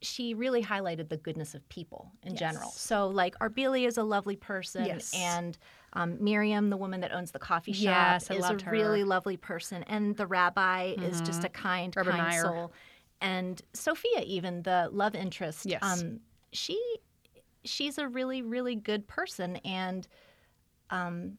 she 0.00 0.34
really 0.34 0.62
highlighted 0.62 1.08
the 1.08 1.16
goodness 1.16 1.54
of 1.54 1.66
people 1.70 2.12
in 2.22 2.36
general. 2.36 2.70
So, 2.76 3.08
like, 3.08 3.38
Arbelia 3.38 3.86
is 3.86 3.96
a 3.96 4.02
lovely 4.02 4.36
person, 4.36 4.84
Yes. 4.84 5.10
and 5.14 5.56
um, 5.94 6.22
Miriam, 6.22 6.68
the 6.68 6.76
woman 6.76 7.00
that 7.00 7.12
owns 7.12 7.30
the 7.30 7.38
coffee 7.38 7.72
shop, 7.72 8.20
Yes, 8.20 8.30
is 8.30 8.44
a 8.44 8.62
her. 8.64 8.70
really 8.70 9.02
lovely 9.04 9.36
person, 9.38 9.82
and 9.84 10.14
the 10.16 10.26
rabbi 10.26 10.94
is 11.00 11.20
just 11.22 11.44
a 11.44 11.48
kind, 11.48 11.94
Rabbi 11.96 12.10
kind 12.10 12.22
Meyer. 12.22 12.42
soul. 12.42 12.72
And 13.22 13.62
Sophia, 13.72 14.20
even 14.26 14.62
the 14.62 14.90
love 14.92 15.14
interest, 15.14 15.64
Yes. 15.66 15.82
um, 15.82 16.20
she 16.52 16.78
she's 17.64 17.96
a 17.96 18.06
really, 18.06 18.42
really 18.42 18.74
good 18.74 19.06
person, 19.08 19.56
and 19.64 20.06
um, 20.90 21.38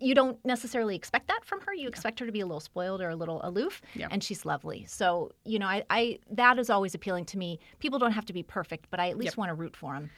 you 0.00 0.14
don't 0.14 0.38
necessarily 0.44 0.94
expect 0.94 1.26
that 1.28 1.44
from 1.44 1.60
her. 1.62 1.74
You 1.74 1.88
expect 1.88 2.20
her 2.20 2.26
to 2.26 2.32
be 2.32 2.40
a 2.40 2.46
little 2.46 2.60
spoiled 2.60 3.00
or 3.00 3.08
a 3.10 3.16
little 3.16 3.40
aloof, 3.42 3.82
Yeah. 3.94 4.08
and 4.10 4.22
she's 4.22 4.44
lovely. 4.44 4.84
So 4.86 5.32
you 5.44 5.58
know, 5.58 5.66
I, 5.66 5.84
I 5.90 6.18
that 6.30 6.58
is 6.58 6.70
always 6.70 6.94
appealing 6.94 7.24
to 7.26 7.38
me. 7.38 7.58
People 7.80 7.98
don't 7.98 8.12
have 8.12 8.26
to 8.26 8.32
be 8.32 8.42
perfect, 8.42 8.86
but 8.90 9.00
I 9.00 9.10
at 9.10 9.16
least 9.18 9.32
Yep. 9.32 9.38
want 9.38 9.48
to 9.50 9.54
root 9.54 9.76
for 9.76 9.94
them. 9.94 10.10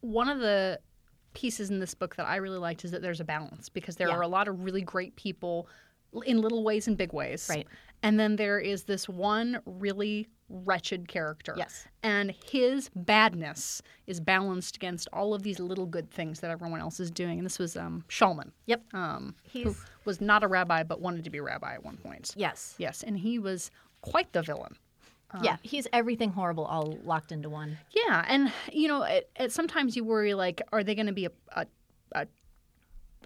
one 0.00 0.28
of 0.28 0.38
the 0.38 0.78
pieces 1.34 1.70
in 1.70 1.78
this 1.80 1.94
book 1.94 2.16
that 2.16 2.26
I 2.26 2.36
really 2.36 2.58
liked 2.58 2.84
is 2.84 2.90
that 2.92 3.02
there's 3.02 3.20
a 3.20 3.24
balance 3.24 3.68
because 3.68 3.96
there 3.96 4.08
Yeah. 4.08 4.14
are 4.16 4.22
a 4.22 4.28
lot 4.28 4.46
of 4.48 4.62
really 4.64 4.80
great 4.82 5.14
people 5.16 5.68
in 6.24 6.40
little 6.40 6.62
ways 6.64 6.86
and 6.88 6.96
big 6.96 7.12
ways. 7.12 7.46
Right. 7.50 7.66
And 8.02 8.18
then 8.18 8.36
there 8.36 8.58
is 8.60 8.84
this 8.84 9.08
one 9.08 9.60
really 9.66 10.28
wretched 10.48 11.08
character. 11.08 11.54
Yes. 11.56 11.86
And 12.02 12.32
his 12.46 12.90
badness 12.94 13.82
is 14.06 14.18
balanced 14.20 14.76
against 14.76 15.08
all 15.12 15.34
of 15.34 15.42
these 15.42 15.58
little 15.60 15.84
good 15.86 16.10
things 16.10 16.40
that 16.40 16.50
everyone 16.50 16.80
else 16.80 17.00
is 17.00 17.10
doing. 17.10 17.38
And 17.38 17.44
this 17.44 17.58
was 17.58 17.76
um, 17.76 18.04
Schaalman, 18.08 18.52
Yep. 18.66 18.82
um, 18.94 19.34
who 19.52 19.74
was 20.04 20.20
not 20.20 20.42
a 20.42 20.48
rabbi 20.48 20.84
but 20.84 21.00
wanted 21.00 21.24
to 21.24 21.30
be 21.30 21.38
a 21.38 21.42
rabbi 21.42 21.74
at 21.74 21.84
one 21.84 21.96
point. 21.98 22.32
Yes. 22.36 22.74
Yes. 22.78 23.02
And 23.02 23.18
he 23.18 23.38
was 23.38 23.70
quite 24.00 24.32
the 24.32 24.42
villain. 24.42 24.76
yeah. 25.42 25.56
He's 25.62 25.86
everything 25.92 26.30
horrible 26.30 26.64
all 26.64 26.96
locked 27.04 27.32
into 27.32 27.50
one. 27.50 27.76
Yeah, 27.90 28.24
and 28.28 28.50
you 28.72 28.88
know, 28.88 29.02
it, 29.02 29.28
it, 29.38 29.52
sometimes 29.52 29.94
you 29.96 30.02
worry 30.04 30.32
like, 30.32 30.62
are 30.72 30.82
they 30.82 30.94
going 30.94 31.08
to 31.08 31.12
be 31.12 31.26
a, 31.26 31.30
a, 31.54 31.66
a, 32.12 32.26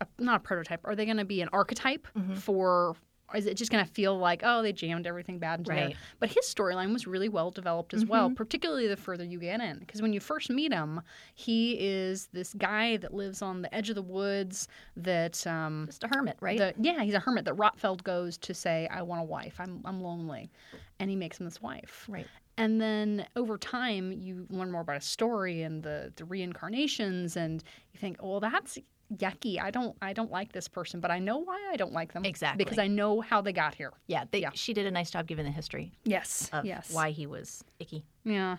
a 0.01 0.07
not 0.19 0.37
a 0.37 0.41
prototype? 0.41 0.81
Are 0.85 0.97
they 0.97 1.05
going 1.05 1.19
to 1.19 1.25
be 1.25 1.41
an 1.43 1.49
archetype 1.53 2.09
Mm-hmm. 2.19 2.35
for? 2.35 2.97
Is 3.35 3.47
it 3.47 3.57
just 3.57 3.71
going 3.71 3.85
to 3.85 3.91
feel 3.91 4.19
like, 4.19 4.43
oh, 4.45 4.63
they 4.63 4.73
jammed 4.73 5.07
everything 5.07 5.39
bad 5.39 5.61
into 5.61 5.71
there? 5.73 5.93
But 6.21 6.31
his 6.31 6.45
storyline 6.47 6.93
was 6.93 7.07
really 7.07 7.29
well 7.29 7.51
developed 7.51 7.95
as 7.95 8.03
Mm-hmm. 8.03 8.11
well, 8.11 8.31
particularly 8.31 8.89
the 8.89 8.97
further 8.97 9.25
you 9.25 9.39
get 9.39 9.61
in. 9.61 9.79
Because 9.79 10.03
when 10.03 10.13
you 10.13 10.21
first 10.21 10.51
meet 10.51 10.73
him, 10.73 11.01
he 11.35 11.73
is 11.79 12.29
this 12.33 12.53
guy 12.55 12.97
that 12.99 13.15
lives 13.15 13.43
on 13.43 13.63
the 13.63 13.75
edge 13.75 13.89
of 13.89 13.95
the 13.97 14.03
woods. 14.03 14.69
That 14.97 15.47
um, 15.47 15.87
Just 15.87 16.05
a 16.05 16.09
hermit, 16.09 16.37
right? 16.41 16.59
the, 16.59 16.75
yeah, 16.79 17.03
he's 17.03 17.15
a 17.15 17.21
hermit 17.21 17.45
that 17.47 17.55
Rotfeld 17.57 18.03
goes 18.05 18.37
to 18.39 18.55
say, 18.55 18.89
I 18.91 19.03
want 19.03 19.21
a 19.21 19.25
wife. 19.25 19.57
I'm 19.59 19.81
I'm 19.85 20.01
lonely, 20.01 20.51
and 20.99 21.09
he 21.11 21.17
makes 21.17 21.39
him 21.41 21.45
this 21.45 21.61
wife. 21.63 22.07
right. 22.09 22.27
And 22.59 22.81
then 22.81 23.27
over 23.35 23.57
time, 23.57 24.13
you 24.13 24.47
learn 24.51 24.71
more 24.71 24.83
about 24.83 24.97
his 24.97 25.07
story 25.07 25.63
and 25.63 25.83
the, 25.83 26.13
the 26.17 26.25
reincarnations, 26.27 27.37
and 27.37 27.65
you 27.95 27.99
think, 27.99 28.19
oh, 28.21 28.33
well, 28.33 28.41
that's 28.41 28.79
yucky. 29.17 29.61
I 29.61 29.71
don't 29.71 29.97
I 30.03 30.13
don't 30.13 30.31
like 30.31 30.53
this 30.53 30.69
person, 30.69 31.01
but 31.01 31.11
I 31.11 31.19
know 31.19 31.39
why 31.39 31.59
I 31.73 31.77
don't 31.77 31.93
like 31.93 32.13
them. 32.13 32.25
Exactly. 32.25 32.65
because 32.65 32.79
I 32.79 32.87
know 32.89 33.21
how 33.21 33.41
they 33.41 33.53
got 33.53 33.75
here. 33.75 33.93
Yeah, 34.07 34.25
they, 34.31 34.41
Yeah. 34.41 34.51
She 34.55 34.73
did 34.73 34.87
a 34.87 34.91
nice 34.91 35.11
job 35.11 35.27
giving 35.27 35.45
the 35.45 35.51
history 35.51 35.93
Yes. 36.05 36.49
of 36.53 36.65
yes. 36.65 36.93
why 36.93 37.11
he 37.11 37.27
was 37.27 37.63
icky. 37.79 38.05
Yeah. 38.25 38.57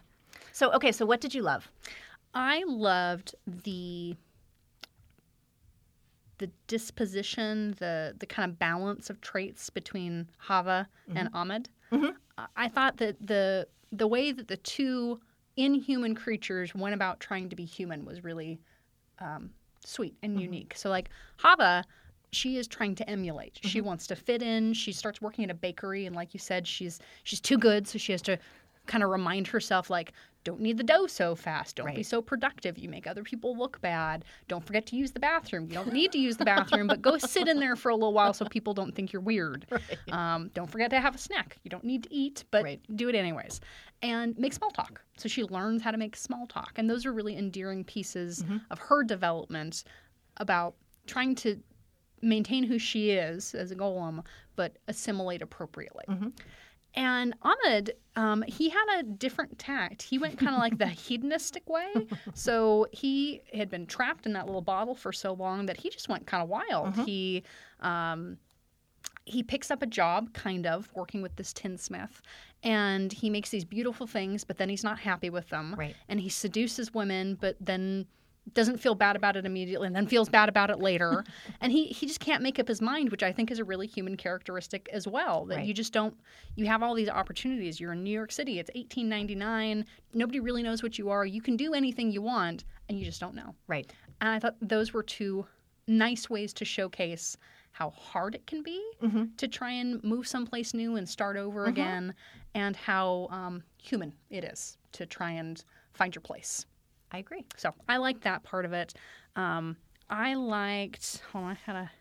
So 0.52 0.72
okay, 0.74 0.92
so 0.92 1.06
what 1.06 1.22
did 1.22 1.34
you 1.34 1.42
love? 1.42 1.70
I 2.34 2.64
loved 2.68 3.36
the 3.46 4.16
the 6.40 6.50
disposition, 6.68 7.76
the 7.80 8.16
the 8.18 8.26
kind 8.26 8.50
of 8.50 8.60
balance 8.60 9.10
of 9.10 9.22
traits 9.22 9.70
between 9.70 10.28
Hava 10.38 10.88
and 11.16 11.30
Ahmed. 11.34 11.70
Mhm. 11.92 12.16
I- 12.38 12.48
I 12.56 12.68
thought 12.68 12.98
that 12.98 13.16
the 13.26 13.68
the 13.92 14.08
way 14.08 14.32
that 14.32 14.48
the 14.48 14.58
two 14.58 15.22
inhuman 15.56 16.16
creatures 16.16 16.74
went 16.74 16.96
about 16.96 17.20
trying 17.20 17.48
to 17.50 17.56
be 17.56 17.64
human 17.66 18.06
was 18.06 18.24
really 18.24 18.60
um, 19.20 19.52
sweet 19.86 20.16
and 20.24 20.34
mm-hmm. 20.34 20.42
unique. 20.42 20.74
So 20.76 20.90
like 20.90 21.10
Hava, 21.38 21.84
she 22.32 22.58
is 22.58 22.68
trying 22.68 22.96
to 22.96 23.10
emulate. 23.10 23.60
She 23.62 23.80
mm-hmm. 23.80 23.88
wants 23.88 24.08
to 24.08 24.16
fit 24.16 24.42
in. 24.42 24.74
She 24.74 24.92
starts 24.92 25.22
working 25.22 25.44
at 25.44 25.52
a 25.52 25.56
bakery, 25.56 26.06
and 26.06 26.16
like 26.16 26.34
you 26.34 26.40
said, 26.40 26.68
she's 26.68 27.00
she's 27.24 27.40
too 27.40 27.58
good, 27.58 27.88
so 27.88 27.98
she 27.98 28.12
has 28.12 28.22
to 28.24 28.38
kind 28.86 29.04
of 29.04 29.10
remind 29.10 29.48
herself 29.48 29.90
like 29.90 30.14
don't 30.44 30.60
need 30.60 30.78
the 30.78 30.84
dough 30.84 31.08
so 31.08 31.36
fast. 31.36 31.76
Don't 31.78 31.96
be 31.96 32.04
so 32.04 32.22
productive. 32.22 32.78
You 32.78 32.90
make 32.90 33.08
other 33.08 33.24
people 33.24 33.56
look 33.58 33.80
bad. 33.82 34.26
Don't 34.48 34.66
forget 34.66 34.86
to 34.88 34.96
use 34.96 35.12
the 35.12 35.20
bathroom. 35.20 35.68
You 35.68 35.74
don't 35.76 35.94
need 35.94 36.12
to 36.12 36.18
use 36.20 36.38
the 36.38 36.46
bathroom 36.46 36.88
but 36.88 37.02
go 37.02 37.18
sit 37.36 37.48
in 37.48 37.60
there 37.60 37.76
for 37.76 37.90
a 37.90 37.96
little 37.96 38.14
while 38.14 38.34
so 38.34 38.46
people 38.46 38.74
don't 38.74 38.94
think 38.94 39.14
you're 39.14 39.22
weird. 39.22 39.66
Um, 40.12 40.52
don't 40.54 40.70
forget 40.70 40.90
to 40.92 41.00
have 41.00 41.16
a 41.16 41.18
snack. 41.18 41.58
You 41.64 41.70
don't 41.70 41.84
need 41.84 42.04
to 42.04 42.14
eat 42.14 42.44
but 42.52 42.64
Right. 42.64 42.82
do 42.96 43.10
it 43.10 43.16
anyways. 43.16 43.62
And 44.02 44.38
make 44.38 44.54
small 44.54 44.70
talk. 44.72 45.02
So 45.18 45.28
she 45.30 45.44
learns 45.44 45.82
how 45.82 45.92
to 45.92 45.98
make 45.98 46.16
small 46.16 46.46
talk. 46.46 46.74
And 46.76 46.90
those 46.90 47.06
are 47.06 47.14
really 47.14 47.38
endearing 47.38 47.84
pieces 47.84 48.44
of 48.70 48.80
her 48.80 49.04
development 49.04 49.86
about 50.38 50.76
trying 51.08 51.36
to 51.36 51.60
maintain 52.22 52.64
who 52.64 52.78
she 52.80 53.12
is 53.12 53.54
as 53.56 53.72
a 53.72 53.76
golem 53.76 54.24
but 54.56 54.78
assimilate 54.88 55.42
appropriately 55.42 56.06
and 56.96 57.34
Ahmed, 57.42 57.94
um, 58.16 58.44
he 58.48 58.70
had 58.70 59.00
a 59.00 59.04
different 59.04 59.58
tact. 59.58 60.02
He 60.02 60.18
went 60.18 60.38
kind 60.38 60.54
of 60.54 60.60
like 60.60 60.78
the 60.78 60.88
hedonistic 61.08 61.68
way. 61.68 61.92
So 62.34 62.88
he 62.92 63.42
had 63.54 63.70
been 63.70 63.86
trapped 63.88 64.26
in 64.26 64.34
that 64.34 64.46
little 64.46 64.62
bottle 64.62 64.96
for 64.96 65.12
so 65.12 65.34
long 65.34 65.66
that 65.66 65.78
he 65.78 65.90
just 65.90 66.10
went 66.10 66.28
kind 66.28 66.44
of 66.44 66.50
wild. 66.50 66.96
He 67.06 67.44
um, 67.82 68.38
he 69.26 69.42
picks 69.42 69.72
up 69.72 69.82
a 69.82 69.88
job, 69.88 70.34
kind 70.34 70.68
of 70.68 70.92
working 70.94 71.22
with 71.22 71.36
this 71.38 71.54
tinsmith, 71.54 72.22
and 72.62 73.12
he 73.12 73.30
makes 73.30 73.50
these 73.50 73.64
beautiful 73.66 74.06
things, 74.06 74.44
but 74.44 74.58
then 74.58 74.70
he's 74.70 74.84
not 74.84 75.00
happy 75.00 75.30
with 75.30 75.50
them. 75.50 75.76
Right. 75.78 75.96
And 76.10 76.20
he 76.20 76.30
seduces 76.30 76.94
women, 76.94 77.38
but 77.40 77.56
then 77.60 78.06
doesn't 78.54 78.78
feel 78.78 78.94
bad 78.94 79.16
about 79.16 79.38
it 79.38 79.46
immediately 79.46 79.88
and 79.88 79.96
then 79.96 80.06
feels 80.06 80.28
bad 80.28 80.50
about 80.50 80.70
it 80.70 80.80
later. 80.80 81.24
and 81.62 81.72
he, 81.72 81.86
he 81.86 82.06
just 82.06 82.20
can't 82.20 82.44
make 82.44 82.60
up 82.60 82.68
his 82.68 82.82
mind, 82.82 83.10
which 83.10 83.24
I 83.24 83.32
think 83.32 83.50
is 83.52 83.60
a 83.60 83.64
really 83.64 83.88
human 83.88 84.18
characteristic 84.18 84.90
as 84.92 85.08
well. 85.08 85.46
That 85.46 85.58
Right. 85.58 85.66
you 85.66 85.74
just 85.74 85.94
don't, 85.94 86.14
you 86.56 86.66
have 86.66 86.84
all 86.84 86.94
these 86.94 87.08
opportunities. 87.10 87.80
You're 87.80 87.94
in 87.94 88.04
New 88.04 88.12
York 88.12 88.32
City, 88.32 88.60
it's 88.60 88.70
1899. 88.76 89.86
Nobody 90.14 90.40
really 90.40 90.62
knows 90.62 90.84
what 90.84 90.98
you 91.00 91.10
are. 91.10 91.26
You 91.26 91.42
can 91.42 91.56
do 91.56 91.74
anything 91.74 92.12
you 92.12 92.22
want, 92.22 92.66
and 92.90 93.00
you 93.00 93.06
just 93.06 93.20
don't 93.22 93.34
know. 93.36 93.56
Right. 93.68 93.92
And 94.22 94.30
I 94.30 94.40
thought 94.40 94.56
those 94.62 94.92
were 94.94 95.04
two 95.04 95.46
nice 95.88 96.30
ways 96.30 96.54
to 96.54 96.66
showcase 96.66 97.38
how 97.72 97.90
hard 97.90 98.36
it 98.36 98.46
can 98.46 98.62
be 98.62 98.80
to 99.38 99.48
try 99.48 99.72
and 99.72 100.04
move 100.04 100.28
someplace 100.28 100.74
new 100.76 100.96
and 100.98 101.10
start 101.10 101.38
over 101.38 101.66
again, 101.66 102.14
and 102.54 102.76
how 102.76 103.28
um, 103.32 103.64
human 103.82 104.14
it 104.30 104.44
is 104.44 104.78
to 104.92 105.06
try 105.08 105.32
and 105.32 105.64
find 105.94 106.14
your 106.14 106.22
place. 106.22 106.66
I 107.14 107.20
agree. 107.20 107.46
So 107.58 107.74
I 107.88 107.98
like 107.98 108.22
that 108.22 108.44
part 108.44 108.66
of 108.66 108.74
it. 108.74 108.94
Um, 109.36 109.78
I 110.10 110.34
liked. 110.34 111.22
Hold 111.32 111.46
on, 111.46 111.52
I 111.52 111.58
had 111.66 111.76
a 111.76 111.92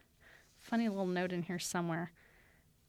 funny 0.59 0.89
little 0.89 1.07
note 1.07 1.33
in 1.33 1.43
here 1.43 1.59
somewhere. 1.59 2.13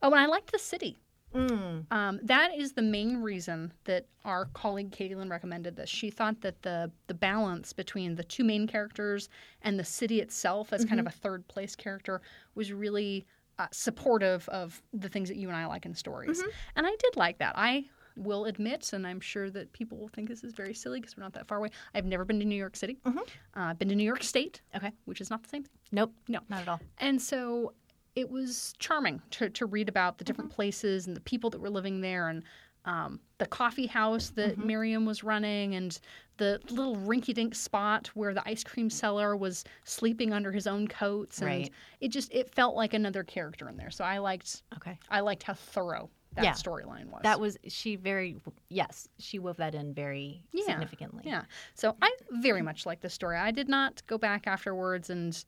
Oh, 0.02 0.12
and 0.12 0.20
I 0.20 0.26
liked 0.26 0.52
the 0.52 0.60
city. 0.60 0.98
Mm. 1.34 1.92
Um, 1.92 2.20
that 2.24 2.52
is 2.56 2.74
the 2.74 2.82
main 2.82 3.18
reason 3.18 3.74
that 3.86 4.06
our 4.24 4.46
colleague 4.54 4.96
Lynn 5.00 5.30
recommended 5.30 5.76
this. 5.76 5.90
She 5.90 6.12
thought 6.12 6.42
that 6.42 6.62
the 6.62 6.92
the 7.08 7.14
balance 7.14 7.74
between 7.74 8.16
the 8.16 8.24
two 8.24 8.44
main 8.44 8.68
characters 8.68 9.30
and 9.64 9.80
the 9.80 9.84
city 9.84 10.22
itself 10.22 10.74
as 10.74 10.86
kind 10.86 11.00
of 11.00 11.08
a 11.08 11.12
third 11.12 11.48
place 11.48 11.76
character 11.76 12.22
was 12.54 12.72
really 12.72 13.26
uh, 13.58 13.68
supportive 13.72 14.48
of 14.50 14.82
the 14.94 15.10
things 15.10 15.28
that 15.30 15.38
you 15.38 15.48
and 15.48 15.58
I 15.58 15.66
like 15.66 15.86
in 15.86 15.96
stories. 15.96 16.44
And 16.76 16.86
I 16.86 16.96
did 17.00 17.16
like 17.16 17.40
that. 17.40 17.54
I 17.56 17.86
will 18.16 18.46
admit, 18.46 18.94
and 18.94 19.06
I'm 19.08 19.20
sure 19.20 19.50
that 19.50 19.72
people 19.74 19.98
will 19.98 20.08
think 20.10 20.30
this 20.30 20.44
is 20.44 20.54
very 20.54 20.74
silly 20.74 21.00
because 21.00 21.18
we're 21.18 21.24
not 21.24 21.34
that 21.34 21.48
far 21.48 21.58
away. 21.58 21.70
I've 21.94 22.06
never 22.06 22.26
been 22.26 22.40
to 22.40 22.46
New 22.46 22.56
York 22.56 22.76
City. 22.76 22.98
Uh, 23.06 23.12
I've 23.56 23.80
been 23.80 23.90
to 23.90 23.96
New 23.96 24.04
York 24.04 24.24
State, 24.24 24.62
Okay. 24.76 24.92
which 25.06 25.22
is 25.22 25.30
not 25.30 25.44
the 25.44 25.50
same 25.50 25.64
thing. 25.64 25.72
Nope. 25.92 26.14
No. 26.28 26.40
Not 26.50 26.62
at 26.62 26.68
all. 26.68 26.80
And 27.00 27.22
so 27.22 27.74
it 28.16 28.30
was 28.30 28.74
charming 28.80 29.22
to, 29.32 29.50
to 29.50 29.66
read 29.66 29.90
about 29.90 30.18
the 30.18 30.24
different 30.24 30.52
places 30.52 31.08
and 31.08 31.16
the 31.16 31.22
people 31.22 31.50
that 31.50 31.60
were 31.60 31.70
living 31.70 32.02
there 32.02 32.30
and 32.30 32.44
um, 32.86 33.20
the 33.38 33.46
coffee 33.46 33.88
house 33.88 34.30
that 34.32 34.58
Miriam 34.58 35.06
was 35.06 35.24
running 35.24 35.76
and 35.76 35.98
the 36.38 36.60
little 36.70 36.98
rinky 36.98 37.34
dink 37.34 37.56
spot 37.56 38.08
where 38.14 38.34
the 38.34 38.46
ice 38.48 38.62
cream 38.64 38.90
seller 38.90 39.38
was 39.38 39.64
sleeping 39.86 40.34
under 40.34 40.52
his 40.52 40.68
own 40.68 40.88
coats. 40.90 41.40
And 41.40 41.48
Right. 41.48 41.72
it 42.02 42.10
just 42.10 42.32
it 42.34 42.54
felt 42.54 42.76
like 42.76 42.94
another 42.94 43.24
character 43.24 43.70
in 43.70 43.78
there. 43.78 43.90
So 43.90 44.04
I 44.04 44.18
liked 44.18 44.64
Okay. 44.76 45.00
I 45.10 45.22
liked 45.22 45.44
how 45.44 45.54
thorough 45.54 46.10
that 46.36 46.44
Yeah. 46.44 46.54
storyline 46.54 47.06
was. 47.08 47.22
That 47.24 47.40
was 47.40 47.58
she 47.68 47.96
very 47.96 48.38
yes, 48.70 49.08
she 49.20 49.40
wove 49.40 49.58
that 49.58 49.76
in 49.76 49.94
very 49.94 50.44
Yeah. 50.52 50.66
significantly. 50.66 51.24
Yeah. 51.26 51.44
So 51.76 51.96
I 52.02 52.12
very 52.32 52.62
much 52.62 52.86
like 52.86 53.02
this 53.02 53.14
story. 53.14 53.38
I 53.38 53.52
did 53.52 53.70
not 53.70 54.02
go 54.08 54.18
back 54.18 54.48
afterwards 54.48 55.10
and 55.10 55.44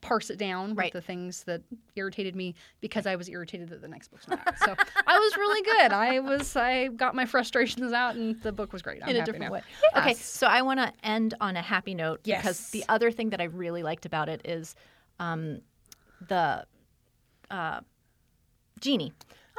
parse 0.00 0.30
it 0.30 0.36
down 0.38 0.70
with 0.70 0.78
Right. 0.78 0.92
the 0.92 1.00
things 1.00 1.44
that 1.44 1.62
irritated 1.94 2.34
me 2.34 2.56
because 2.80 3.06
I 3.06 3.14
was 3.14 3.28
irritated 3.28 3.68
that 3.68 3.80
the 3.82 3.86
next 3.86 4.08
book's 4.08 4.26
not 4.26 4.40
out. 4.44 4.58
So 4.58 4.74
I 5.06 5.16
was 5.18 5.36
really 5.36 5.62
good. 5.62 5.92
I 5.92 6.18
was 6.18 6.56
I 6.56 6.88
got 6.88 7.14
my 7.14 7.24
frustrations 7.24 7.92
out 7.92 8.16
and 8.16 8.40
the 8.42 8.50
book 8.52 8.72
was 8.72 8.82
great. 8.82 9.00
I'm 9.02 9.10
in 9.10 9.16
a 9.16 9.24
different 9.24 9.44
now. 9.44 9.52
way. 9.52 9.62
Okay, 9.96 10.14
so 10.14 10.48
I 10.48 10.62
want 10.62 10.80
to 10.80 10.92
end 11.04 11.34
on 11.40 11.56
a 11.56 11.62
happy 11.62 11.94
note 11.94 12.22
because 12.24 12.70
the 12.70 12.84
other 12.88 13.12
thing 13.12 13.30
that 13.30 13.40
I 13.40 13.44
really 13.44 13.82
liked 13.84 14.06
about 14.06 14.28
it 14.28 14.40
is 14.44 14.74
um, 15.20 15.60
the 16.26 16.66
uh, 17.50 17.80
genie. 18.80 19.12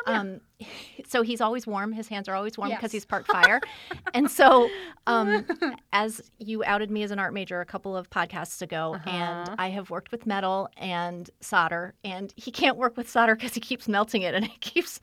Um, 0.07 0.41
so 1.07 1.21
he's 1.21 1.41
always 1.41 1.67
warm. 1.67 1.91
His 1.91 2.07
hands 2.07 2.27
are 2.27 2.35
always 2.35 2.57
warm 2.57 2.69
because 2.69 2.83
Yes. 2.85 2.91
he's 2.91 3.05
part 3.05 3.27
fire. 3.27 3.61
and 4.13 4.29
so, 4.29 4.69
um, 5.05 5.45
as 5.93 6.21
you 6.39 6.63
outed 6.65 6.89
me 6.91 7.03
as 7.03 7.11
an 7.11 7.19
art 7.19 7.33
major 7.33 7.61
a 7.61 7.65
couple 7.65 7.95
of 7.95 8.09
podcasts 8.09 8.61
ago, 8.61 8.97
and 9.05 9.49
I 9.57 9.69
have 9.69 9.89
worked 9.89 10.11
with 10.11 10.25
metal 10.25 10.69
and 10.77 11.29
solder, 11.41 11.93
and 12.03 12.33
he 12.35 12.51
can't 12.51 12.77
work 12.77 12.97
with 12.97 13.09
solder 13.09 13.35
because 13.35 13.53
he 13.53 13.59
keeps 13.61 13.87
melting 13.87 14.21
it, 14.23 14.33
and 14.33 14.45
it 14.45 14.59
keeps. 14.61 14.99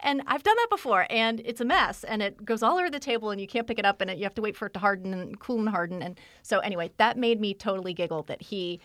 and 0.00 0.22
I've 0.26 0.42
done 0.42 0.56
that 0.56 0.68
before, 0.70 1.06
and 1.08 1.40
it's 1.44 1.60
a 1.60 1.64
mess, 1.64 2.04
and 2.04 2.20
it 2.22 2.44
goes 2.44 2.62
all 2.62 2.76
over 2.78 2.90
the 2.90 2.98
table, 3.00 3.30
and 3.30 3.40
you 3.40 3.46
can't 3.46 3.66
pick 3.66 3.78
it 3.78 3.86
up, 3.86 4.00
and 4.00 4.10
it, 4.10 4.18
you 4.18 4.24
have 4.24 4.34
to 4.34 4.42
wait 4.42 4.56
for 4.56 4.66
it 4.66 4.74
to 4.74 4.78
harden 4.78 5.14
and 5.14 5.38
cool 5.40 5.58
and 5.58 5.68
harden. 5.68 6.02
And 6.02 6.18
so, 6.42 6.58
anyway, 6.60 6.90
that 6.98 7.16
made 7.16 7.40
me 7.40 7.54
totally 7.54 7.94
giggle 7.94 8.22
that 8.24 8.42
he 8.42 8.80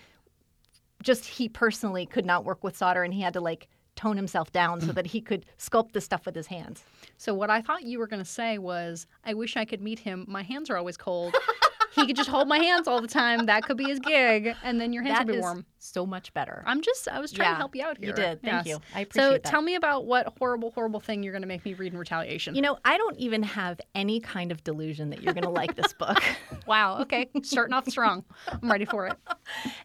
just 1.04 1.26
he 1.26 1.50
personally 1.50 2.06
could 2.06 2.26
not 2.26 2.46
work 2.46 2.64
with 2.64 2.78
solder 2.78 3.04
and 3.04 3.12
he 3.12 3.22
had 3.22 3.34
to 3.34 3.42
like 3.42 3.68
tone 3.96 4.18
himself 4.18 4.52
down 4.52 4.82
so 4.82 4.88
mm. 4.88 4.96
that 4.96 5.08
he 5.08 5.22
could 5.22 5.46
sculpt 5.58 5.94
the 5.94 6.02
stuff 6.02 6.26
with 6.26 6.36
his 6.36 6.48
hands. 6.48 6.84
So 7.18 7.34
what 7.34 7.50
I 7.50 7.62
thought 7.62 7.84
you 7.84 8.00
were 8.00 8.08
going 8.08 8.22
to 8.24 8.30
say 8.30 8.58
was, 8.58 9.06
I 9.26 9.34
wish 9.34 9.58
I 9.58 9.66
could 9.66 9.82
meet 9.82 10.00
him. 10.00 10.26
My 10.28 10.44
hands 10.44 10.70
are 10.70 10.78
always 10.78 10.98
cold. 10.98 11.36
he 11.94 12.08
could 12.08 12.16
just 12.16 12.30
hold 12.30 12.48
my 12.48 12.58
hands 12.58 12.88
all 12.88 13.02
the 13.02 13.08
time. 13.08 13.48
That 13.48 13.64
could 13.66 13.76
be 13.78 13.84
his 13.84 14.00
gig, 14.00 14.56
and 14.64 14.80
then 14.80 14.94
your 14.94 15.04
hands 15.04 15.18
That 15.20 15.28
would 15.28 15.34
be 15.34 15.38
is 15.40 15.42
warm. 15.42 15.66
so 15.78 16.06
much 16.06 16.34
better. 16.34 16.64
I'm 16.66 16.82
just, 16.82 17.08
I 17.10 17.20
was 17.20 17.32
trying 17.34 17.48
Yeah, 17.50 17.52
to 17.52 17.58
help 17.58 17.76
you 17.76 17.84
out 17.84 17.98
here. 17.98 18.08
you 18.08 18.14
did. 18.14 18.42
Thank 18.42 18.66
Yes. 18.66 18.68
you. 18.68 18.76
I 18.96 19.04
So 19.04 19.04
appreciate 19.04 19.14
that. 19.44 19.46
So 19.48 19.52
tell 19.52 19.62
me 19.62 19.76
about 19.76 20.06
what 20.06 20.34
horrible, 20.40 20.72
horrible 20.72 21.02
thing 21.02 21.22
you're 21.22 21.34
going 21.34 21.42
to 21.42 21.48
make 21.48 21.66
me 21.66 21.74
read 21.74 21.92
in 21.92 22.00
retaliation. 22.00 22.56
You 22.56 22.62
know, 22.62 22.78
I 22.86 22.98
don't 22.98 23.18
even 23.18 23.44
have 23.44 23.80
any 23.94 24.20
kind 24.22 24.52
of 24.52 24.64
delusion 24.64 25.10
that 25.10 25.22
you're 25.22 25.34
going 25.34 25.44
to 25.44 25.50
like 25.50 25.76
this 25.76 25.92
book. 25.94 26.24
wow. 26.66 27.02
Okay. 27.02 27.30
Starting 27.44 27.74
off 27.74 27.88
strong. 27.90 28.24
I'm 28.48 28.72
ready 28.72 28.86
for 28.86 29.08
it. 29.08 29.18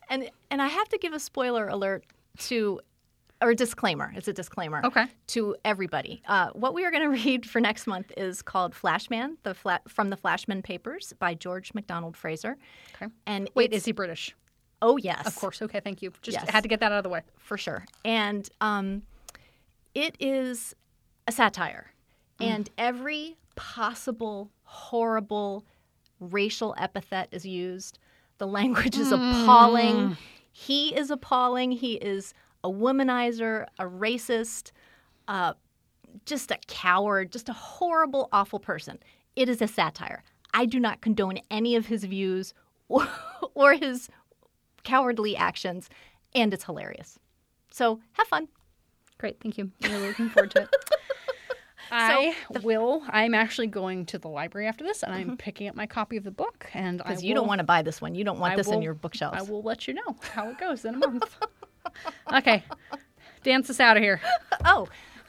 and 0.08 0.30
and 0.50 0.62
I 0.62 0.68
have 0.68 0.88
to 0.90 0.98
give 0.98 1.12
a 1.12 1.20
spoiler 1.20 1.66
alert 1.68 2.04
to 2.38 2.80
or 3.46 3.50
a 3.50 3.54
disclaimer. 3.54 4.12
It's 4.16 4.26
a 4.26 4.32
disclaimer. 4.32 4.80
Okay. 4.84 5.06
To 5.28 5.54
everybody. 5.64 6.20
Uh, 6.26 6.50
what 6.54 6.74
we 6.74 6.84
are 6.84 6.90
going 6.90 7.04
to 7.16 7.24
read 7.24 7.48
for 7.48 7.60
next 7.60 7.86
month 7.86 8.12
is 8.16 8.42
called 8.42 8.74
Flashman, 8.74 9.38
the 9.44 9.54
fla- 9.54 9.80
from 9.86 10.10
the 10.10 10.16
Flashman 10.16 10.62
Papers 10.62 11.12
by 11.20 11.34
George 11.34 11.72
MacDonald 11.72 12.16
Fraser. 12.16 12.56
Okay. 12.96 13.06
And 13.26 13.48
Wait, 13.54 13.72
is 13.72 13.84
he 13.84 13.92
British? 13.92 14.34
Oh 14.82 14.96
yes, 14.96 15.26
Of 15.26 15.36
course. 15.36 15.62
Okay. 15.62 15.80
Thank 15.80 16.02
you. 16.02 16.12
Just 16.22 16.38
Yes. 16.38 16.50
had 16.50 16.62
to 16.64 16.68
get 16.68 16.80
that 16.80 16.90
out 16.92 16.98
of 16.98 17.04
the 17.04 17.08
way. 17.08 17.22
for 17.38 17.56
sure. 17.56 17.84
And 18.04 18.48
um, 18.60 19.02
it 19.94 20.16
is 20.20 20.74
a 21.28 21.32
satire, 21.32 21.92
and 22.40 22.68
every 22.76 23.36
possible 23.54 24.50
horrible 24.64 25.64
racial 26.20 26.74
epithet 26.78 27.28
is 27.32 27.46
used. 27.46 27.98
The 28.38 28.46
language 28.46 28.98
is 28.98 29.12
appalling. 29.12 30.16
He 30.52 30.94
is 30.94 31.10
appalling. 31.10 31.70
He 31.72 31.94
is 31.94 32.34
a 32.66 32.70
womanizer, 32.70 33.66
a 33.78 33.84
racist, 33.84 34.72
uh, 35.28 35.52
just 36.24 36.50
a 36.50 36.58
coward, 36.66 37.30
just 37.30 37.48
a 37.48 37.52
horrible, 37.52 38.28
awful 38.32 38.58
person. 38.58 38.98
It 39.36 39.48
is 39.48 39.62
a 39.62 39.68
satire. 39.68 40.24
I 40.52 40.66
do 40.66 40.80
not 40.80 41.00
condone 41.00 41.38
any 41.48 41.76
of 41.76 41.86
his 41.86 42.02
views 42.04 42.54
or, 42.88 43.06
or 43.54 43.74
his 43.74 44.08
cowardly 44.82 45.36
actions, 45.36 45.88
and 46.34 46.52
it's 46.52 46.64
hilarious. 46.64 47.18
So 47.70 48.00
have 48.12 48.26
fun. 48.26 48.48
Great. 49.18 49.40
Thank 49.40 49.58
you. 49.58 49.70
I'm 49.84 49.92
really 49.92 50.08
looking 50.08 50.28
forward 50.28 50.50
to 50.52 50.62
it. 50.62 50.68
I 51.90 52.34
will. 52.62 53.02
I'm 53.08 53.34
actually 53.34 53.68
going 53.68 54.06
to 54.06 54.18
the 54.18 54.28
library 54.28 54.66
after 54.66 54.82
this, 54.82 55.04
and 55.04 55.14
I'm 55.14 55.36
picking 55.36 55.68
up 55.68 55.76
my 55.76 55.86
copy 55.86 56.16
of 56.16 56.24
the 56.24 56.32
book. 56.32 56.68
And 56.74 56.98
Because 56.98 57.22
you 57.22 57.32
don't 57.32 57.46
want 57.46 57.60
to 57.60 57.64
buy 57.64 57.82
this 57.82 58.00
one. 58.00 58.14
You 58.14 58.24
don't 58.24 58.40
want 58.40 58.54
I 58.54 58.56
this 58.56 58.68
in 58.68 58.82
your 58.82 58.94
bookshelves. 58.94 59.38
I 59.38 59.42
will 59.42 59.62
let 59.62 59.86
you 59.86 59.94
know 59.94 60.16
how 60.32 60.48
it 60.48 60.58
goes 60.58 60.84
in 60.84 60.94
a 60.94 60.98
month. 60.98 61.36
okay. 62.34 62.64
Dance 63.42 63.70
us 63.70 63.80
out 63.80 63.96
of 63.96 64.02
here. 64.02 64.20
Oh, 64.64 64.88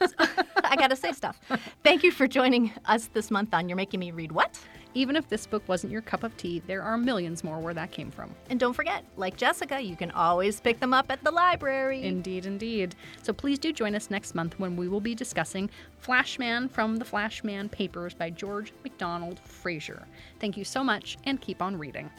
I 0.64 0.76
got 0.76 0.88
to 0.88 0.96
say 0.96 1.12
stuff. 1.12 1.40
Thank 1.82 2.02
you 2.02 2.10
for 2.10 2.26
joining 2.26 2.72
us 2.86 3.06
this 3.12 3.30
month 3.30 3.54
on 3.54 3.68
You're 3.68 3.76
Making 3.76 4.00
Me 4.00 4.10
Read 4.10 4.32
What? 4.32 4.58
Even 4.94 5.16
if 5.16 5.28
this 5.28 5.46
book 5.46 5.62
wasn't 5.68 5.92
your 5.92 6.00
cup 6.00 6.24
of 6.24 6.36
tea, 6.36 6.60
there 6.66 6.82
are 6.82 6.96
millions 6.96 7.44
more 7.44 7.60
where 7.60 7.74
that 7.74 7.92
came 7.92 8.10
from. 8.10 8.34
And 8.48 8.58
don't 8.58 8.72
forget, 8.72 9.04
like 9.16 9.36
Jessica, 9.36 9.80
you 9.80 9.96
can 9.96 10.10
always 10.12 10.60
pick 10.60 10.80
them 10.80 10.94
up 10.94 11.10
at 11.10 11.22
the 11.22 11.30
library. 11.30 12.02
Indeed, 12.02 12.46
indeed. 12.46 12.94
So 13.22 13.32
please 13.32 13.58
do 13.58 13.72
join 13.72 13.94
us 13.94 14.10
next 14.10 14.34
month 14.34 14.58
when 14.58 14.76
we 14.76 14.88
will 14.88 15.00
be 15.00 15.14
discussing 15.14 15.68
Flashman 15.98 16.68
from 16.68 16.96
the 16.96 17.04
Flashman 17.04 17.68
Papers 17.68 18.14
by 18.14 18.30
George 18.30 18.72
MacDonald 18.82 19.40
Fraser. 19.40 20.02
Thank 20.40 20.56
you 20.56 20.64
so 20.64 20.82
much 20.82 21.18
and 21.24 21.40
keep 21.40 21.60
on 21.60 21.78
reading. 21.78 22.10